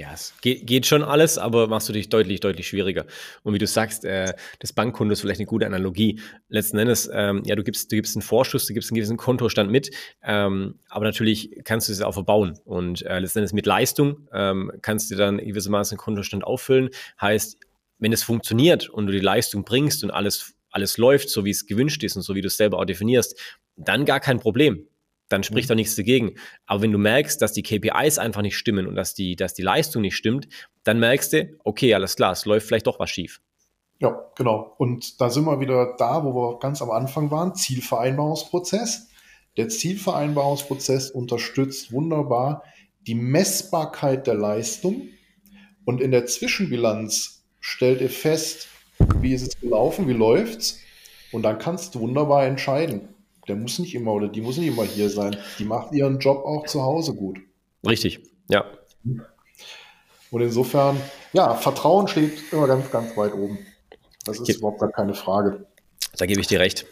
Ja, 0.00 0.14
es 0.14 0.32
geht, 0.40 0.66
geht, 0.66 0.86
schon 0.86 1.02
alles, 1.02 1.36
aber 1.36 1.66
machst 1.66 1.90
du 1.90 1.92
dich 1.92 2.08
deutlich, 2.08 2.40
deutlich 2.40 2.66
schwieriger. 2.66 3.04
Und 3.42 3.52
wie 3.52 3.58
du 3.58 3.66
sagst, 3.66 4.06
äh, 4.06 4.32
das 4.58 4.72
Bankkonto 4.72 5.12
ist 5.12 5.20
vielleicht 5.20 5.40
eine 5.40 5.46
gute 5.46 5.66
Analogie. 5.66 6.18
Letzten 6.48 6.78
Endes, 6.78 7.10
ähm, 7.12 7.42
ja, 7.44 7.54
du 7.54 7.62
gibst, 7.62 7.92
du 7.92 7.96
gibst 7.96 8.16
einen 8.16 8.22
Vorschuss, 8.22 8.64
du 8.64 8.72
gibst 8.72 8.90
einen 8.90 8.94
gewissen 8.94 9.18
Kontostand 9.18 9.70
mit, 9.70 9.90
ähm, 10.22 10.76
aber 10.88 11.04
natürlich 11.04 11.50
kannst 11.64 11.88
du 11.88 11.92
es 11.92 12.00
auch 12.00 12.14
verbauen. 12.14 12.58
Und 12.64 13.04
äh, 13.04 13.18
letzten 13.18 13.40
Endes 13.40 13.52
mit 13.52 13.66
Leistung 13.66 14.26
ähm, 14.32 14.72
kannst 14.80 15.10
du 15.10 15.16
dann 15.16 15.36
gewissermaßen 15.36 15.96
einen 15.96 16.02
Kontostand 16.02 16.44
auffüllen. 16.44 16.88
Heißt, 17.20 17.58
wenn 17.98 18.14
es 18.14 18.22
funktioniert 18.22 18.88
und 18.88 19.06
du 19.06 19.12
die 19.12 19.20
Leistung 19.20 19.64
bringst 19.64 20.02
und 20.02 20.12
alles, 20.12 20.54
alles 20.70 20.96
läuft, 20.96 21.28
so 21.28 21.44
wie 21.44 21.50
es 21.50 21.66
gewünscht 21.66 22.02
ist 22.04 22.16
und 22.16 22.22
so 22.22 22.34
wie 22.34 22.40
du 22.40 22.46
es 22.46 22.56
selber 22.56 22.78
auch 22.78 22.86
definierst, 22.86 23.38
dann 23.76 24.06
gar 24.06 24.20
kein 24.20 24.40
Problem 24.40 24.86
dann 25.30 25.42
spricht 25.42 25.68
mhm. 25.68 25.70
da 25.70 25.74
nichts 25.76 25.96
dagegen. 25.96 26.34
Aber 26.66 26.82
wenn 26.82 26.92
du 26.92 26.98
merkst, 26.98 27.40
dass 27.40 27.52
die 27.52 27.62
KPIs 27.62 28.18
einfach 28.18 28.42
nicht 28.42 28.58
stimmen 28.58 28.86
und 28.86 28.96
dass 28.96 29.14
die, 29.14 29.36
dass 29.36 29.54
die 29.54 29.62
Leistung 29.62 30.02
nicht 30.02 30.16
stimmt, 30.16 30.48
dann 30.84 30.98
merkst 30.98 31.32
du, 31.32 31.56
okay, 31.64 31.94
alles 31.94 32.16
klar, 32.16 32.32
es 32.32 32.44
läuft 32.44 32.66
vielleicht 32.66 32.86
doch 32.86 32.98
was 32.98 33.10
schief. 33.10 33.40
Ja, 34.00 34.30
genau. 34.36 34.74
Und 34.78 35.20
da 35.20 35.30
sind 35.30 35.44
wir 35.44 35.60
wieder 35.60 35.94
da, 35.98 36.24
wo 36.24 36.34
wir 36.34 36.58
ganz 36.58 36.82
am 36.82 36.90
Anfang 36.90 37.30
waren, 37.30 37.54
Zielvereinbarungsprozess. 37.54 39.08
Der 39.56 39.68
Zielvereinbarungsprozess 39.68 41.10
unterstützt 41.10 41.92
wunderbar 41.92 42.64
die 43.06 43.14
Messbarkeit 43.14 44.26
der 44.26 44.34
Leistung 44.34 45.08
und 45.84 46.00
in 46.00 46.10
der 46.10 46.26
Zwischenbilanz 46.26 47.44
stellt 47.60 48.00
ihr 48.00 48.10
fest, 48.10 48.68
wie 49.20 49.34
ist 49.34 49.42
es 49.42 49.60
gelaufen, 49.60 50.08
wie 50.08 50.12
läuft's 50.12 50.80
und 51.32 51.42
dann 51.42 51.58
kannst 51.58 51.94
du 51.94 52.00
wunderbar 52.00 52.46
entscheiden 52.46 53.09
der 53.50 53.56
muss 53.56 53.80
nicht 53.80 53.96
immer 53.96 54.12
oder 54.12 54.28
die 54.28 54.40
muss 54.40 54.58
nicht 54.58 54.68
immer 54.68 54.84
hier 54.84 55.10
sein. 55.10 55.36
Die 55.58 55.64
macht 55.64 55.92
ihren 55.92 56.20
Job 56.20 56.44
auch 56.44 56.66
zu 56.66 56.82
Hause 56.82 57.14
gut. 57.14 57.40
Richtig, 57.84 58.20
ja. 58.48 58.64
Und 60.30 60.40
insofern, 60.40 60.96
ja, 61.32 61.54
Vertrauen 61.56 62.06
steht 62.06 62.52
immer 62.52 62.68
ganz, 62.68 62.88
ganz 62.92 63.16
weit 63.16 63.34
oben. 63.34 63.58
Das 64.24 64.38
ist 64.38 64.46
Ge 64.46 64.54
überhaupt 64.54 64.78
gar 64.78 64.92
keine 64.92 65.14
Frage. 65.14 65.66
Da 66.16 66.26
gebe 66.26 66.40
ich 66.40 66.46
dir 66.46 66.60
recht. 66.60 66.86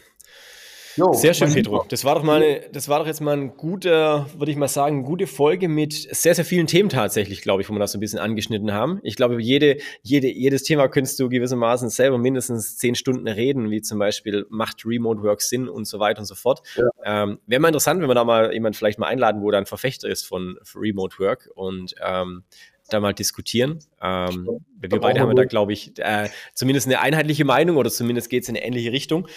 Jo, 0.99 1.13
sehr 1.13 1.33
schön, 1.33 1.53
Pedro. 1.53 1.85
Das 1.87 2.03
war 2.03 2.15
doch 2.15 2.23
mal 2.23 2.43
eine, 2.43 2.61
das 2.73 2.89
war 2.89 2.99
doch 2.99 3.07
jetzt 3.07 3.21
mal 3.21 3.31
ein 3.31 3.55
guter, 3.55 4.27
würde 4.37 4.51
ich 4.51 4.57
mal 4.57 4.67
sagen, 4.67 5.03
gute 5.03 5.27
Folge 5.27 5.69
mit 5.69 5.93
sehr, 5.93 6.35
sehr 6.35 6.43
vielen 6.43 6.67
Themen 6.67 6.89
tatsächlich, 6.89 7.41
glaube 7.41 7.61
ich, 7.61 7.69
wo 7.69 7.73
wir 7.73 7.79
das 7.79 7.93
so 7.93 7.97
ein 7.97 8.01
bisschen 8.01 8.19
angeschnitten 8.19 8.73
haben. 8.73 8.99
Ich 9.03 9.15
glaube, 9.15 9.41
jede, 9.41 9.77
jede, 10.01 10.27
jedes 10.27 10.63
Thema 10.63 10.89
könntest 10.89 11.17
du 11.21 11.29
gewissermaßen 11.29 11.89
selber 11.89 12.17
mindestens 12.17 12.75
zehn 12.75 12.95
Stunden 12.95 13.29
reden, 13.29 13.71
wie 13.71 13.81
zum 13.81 13.97
Beispiel 13.97 14.45
macht 14.49 14.85
Remote 14.85 15.23
Work 15.23 15.41
Sinn 15.41 15.69
und 15.69 15.85
so 15.85 15.99
weiter 15.99 16.19
und 16.19 16.25
so 16.25 16.35
fort. 16.35 16.63
Ja. 16.75 17.23
Ähm, 17.23 17.39
Wäre 17.47 17.61
mal 17.61 17.69
interessant, 17.69 18.01
wenn 18.01 18.09
wir 18.09 18.15
da 18.15 18.25
mal 18.25 18.53
jemand 18.53 18.75
vielleicht 18.75 18.99
mal 18.99 19.07
einladen, 19.07 19.41
wo 19.41 19.51
da 19.51 19.57
ein 19.57 19.65
Verfechter 19.65 20.09
ist 20.09 20.25
von 20.25 20.57
Remote 20.75 21.17
Work 21.19 21.49
und 21.55 21.95
ähm, 22.05 22.43
da 22.89 22.99
mal 22.99 23.13
diskutieren. 23.13 23.79
Ähm, 24.01 24.47
wir 24.79 24.99
beide 24.99 25.19
haben 25.19 25.35
da, 25.35 25.45
glaube 25.45 25.73
ich, 25.73 25.97
äh, 25.99 26.29
zumindest 26.53 26.87
eine 26.87 26.99
einheitliche 26.99 27.45
Meinung 27.45 27.77
oder 27.77 27.89
zumindest 27.89 28.29
geht 28.29 28.43
es 28.43 28.49
in 28.49 28.55
eine 28.55 28.65
ähnliche 28.65 28.91
Richtung. 28.91 29.27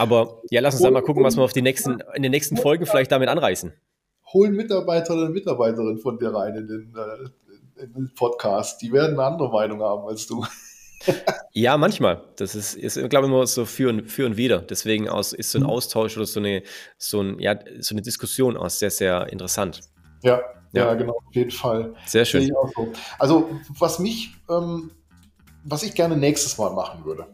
Aber 0.00 0.40
ja, 0.48 0.62
lass 0.62 0.76
uns 0.76 0.82
dann 0.82 0.94
mal 0.94 1.02
gucken, 1.02 1.22
was 1.22 1.36
wir 1.36 1.42
auf 1.42 1.52
die 1.52 1.60
nächsten, 1.60 1.98
in 2.14 2.22
den 2.22 2.30
nächsten 2.30 2.56
Folgen 2.56 2.86
vielleicht 2.86 3.12
damit 3.12 3.28
anreißen. 3.28 3.70
Hol 4.32 4.48
Mitarbeiter 4.48 5.12
oder 5.12 5.28
Mitarbeiterin 5.28 5.98
von 5.98 6.18
dir 6.18 6.32
rein 6.32 6.56
in 6.56 6.66
den, 6.66 6.94
äh, 6.96 7.82
in 7.82 7.92
den 7.92 8.14
Podcast. 8.14 8.80
Die 8.80 8.92
werden 8.92 9.20
eine 9.20 9.24
andere 9.24 9.50
Meinung 9.50 9.82
haben 9.82 10.08
als 10.08 10.26
du. 10.26 10.42
ja, 11.52 11.76
manchmal. 11.76 12.24
Das 12.36 12.54
ist, 12.54 12.76
ist 12.76 12.94
glaube 13.10 13.26
ich, 13.26 13.32
immer 13.32 13.46
so 13.46 13.66
für 13.66 13.90
und, 13.90 14.10
für 14.10 14.24
und 14.24 14.38
wieder. 14.38 14.62
Deswegen 14.62 15.06
aus, 15.06 15.34
ist 15.34 15.50
so 15.50 15.58
ein 15.58 15.64
mhm. 15.64 15.70
Austausch 15.70 16.16
oder 16.16 16.24
so 16.24 16.40
eine, 16.40 16.62
so, 16.96 17.20
ein, 17.20 17.38
ja, 17.38 17.58
so 17.80 17.94
eine 17.94 18.00
Diskussion 18.00 18.56
aus 18.56 18.78
sehr, 18.78 18.90
sehr 18.90 19.30
interessant. 19.30 19.82
Ja, 20.22 20.40
ja, 20.72 20.86
ja 20.86 20.94
genau, 20.94 21.12
auf 21.12 21.34
jeden 21.34 21.50
Fall. 21.50 21.92
Sehr 22.06 22.24
schön. 22.24 22.46
So. 22.46 22.88
Also, 23.18 23.50
was 23.78 23.98
mich, 23.98 24.30
ähm, 24.48 24.92
was 25.62 25.82
ich 25.82 25.94
gerne 25.94 26.16
nächstes 26.16 26.56
Mal 26.56 26.72
machen 26.72 27.04
würde, 27.04 27.26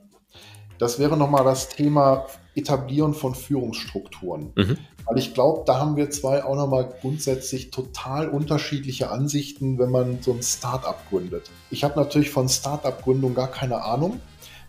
das 0.78 0.98
wäre 0.98 1.16
nochmal 1.16 1.44
das 1.44 1.68
Thema 1.68 2.26
Etablieren 2.56 3.14
von 3.14 3.34
Führungsstrukturen. 3.34 4.52
Mhm. 4.54 4.78
Weil 5.04 5.18
ich 5.18 5.34
glaube, 5.34 5.62
da 5.66 5.78
haben 5.78 5.96
wir 5.96 6.10
zwei 6.10 6.42
auch 6.42 6.56
nochmal 6.56 6.92
grundsätzlich 7.00 7.70
total 7.70 8.28
unterschiedliche 8.28 9.10
Ansichten, 9.10 9.78
wenn 9.78 9.90
man 9.90 10.22
so 10.22 10.32
ein 10.32 10.42
Startup 10.42 10.98
gründet. 11.08 11.50
Ich 11.70 11.84
habe 11.84 12.00
natürlich 12.00 12.30
von 12.30 12.48
Startup-Gründung 12.48 13.34
gar 13.34 13.50
keine 13.50 13.84
Ahnung, 13.84 14.20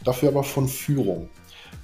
dafür 0.04 0.30
aber 0.30 0.43
von 0.43 0.67
Führung. 0.67 1.30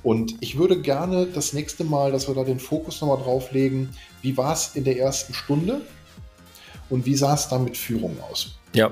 Und 0.03 0.35
ich 0.41 0.57
würde 0.57 0.81
gerne 0.81 1.25
das 1.25 1.53
nächste 1.53 1.83
Mal, 1.85 2.11
dass 2.11 2.27
wir 2.27 2.35
da 2.35 2.43
den 2.43 2.59
Fokus 2.59 3.01
nochmal 3.01 3.23
drauf 3.23 3.51
legen, 3.51 3.89
wie 4.21 4.35
war 4.35 4.53
es 4.53 4.75
in 4.75 4.83
der 4.83 4.99
ersten 4.99 5.33
Stunde 5.33 5.81
und 6.89 7.05
wie 7.05 7.15
sah 7.15 7.33
es 7.33 7.47
dann 7.47 7.63
mit 7.63 7.77
Führung 7.77 8.17
aus? 8.29 8.59
Ja. 8.73 8.91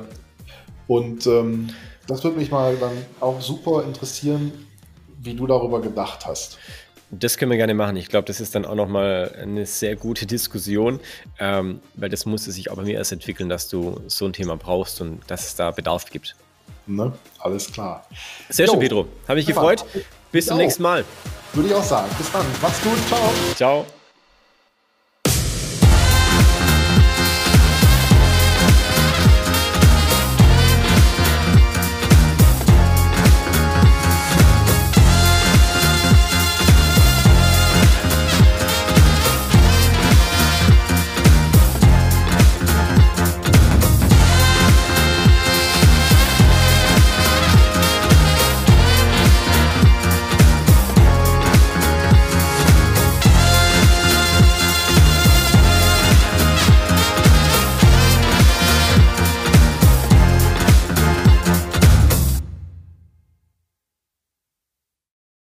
Und 0.87 1.27
ähm, 1.27 1.69
das 2.07 2.23
würde 2.23 2.37
mich 2.37 2.49
mal 2.49 2.77
dann 2.77 2.93
auch 3.19 3.41
super 3.41 3.83
interessieren, 3.83 4.51
wie 5.21 5.35
du 5.35 5.45
darüber 5.47 5.81
gedacht 5.81 6.25
hast. 6.25 6.57
Das 7.11 7.37
können 7.37 7.51
wir 7.51 7.57
gerne 7.57 7.73
machen. 7.73 7.97
Ich 7.97 8.07
glaube, 8.07 8.25
das 8.25 8.39
ist 8.39 8.55
dann 8.55 8.65
auch 8.65 8.75
nochmal 8.75 9.35
eine 9.41 9.65
sehr 9.65 9.97
gute 9.97 10.25
Diskussion, 10.25 10.99
ähm, 11.39 11.81
weil 11.95 12.09
das 12.09 12.25
musste 12.25 12.51
sich 12.51 12.71
auch 12.71 12.77
bei 12.77 12.83
mir 12.83 12.95
erst 12.95 13.11
entwickeln, 13.11 13.49
dass 13.49 13.67
du 13.67 14.01
so 14.07 14.25
ein 14.25 14.33
Thema 14.33 14.55
brauchst 14.55 15.01
und 15.01 15.19
dass 15.27 15.45
es 15.45 15.55
da 15.55 15.71
Bedarf 15.71 16.09
gibt. 16.09 16.35
Ne? 16.87 17.11
Alles 17.39 17.71
klar. 17.71 18.07
Sehr 18.49 18.65
jo. 18.65 18.73
schön, 18.73 18.79
Pedro. 18.79 19.07
Habe 19.27 19.39
ich 19.39 19.47
ja, 19.47 19.53
gefreut. 19.53 19.83
Bis 20.31 20.45
zum 20.45 20.57
nächsten 20.57 20.83
Mal. 20.83 21.03
Würde 21.53 21.69
ich 21.69 21.75
auch 21.75 21.83
sagen. 21.83 22.09
Bis 22.17 22.31
dann. 22.31 22.45
Mach's 22.61 22.81
gut. 22.81 22.97
Ciao. 23.07 23.33
Ciao. 23.55 23.85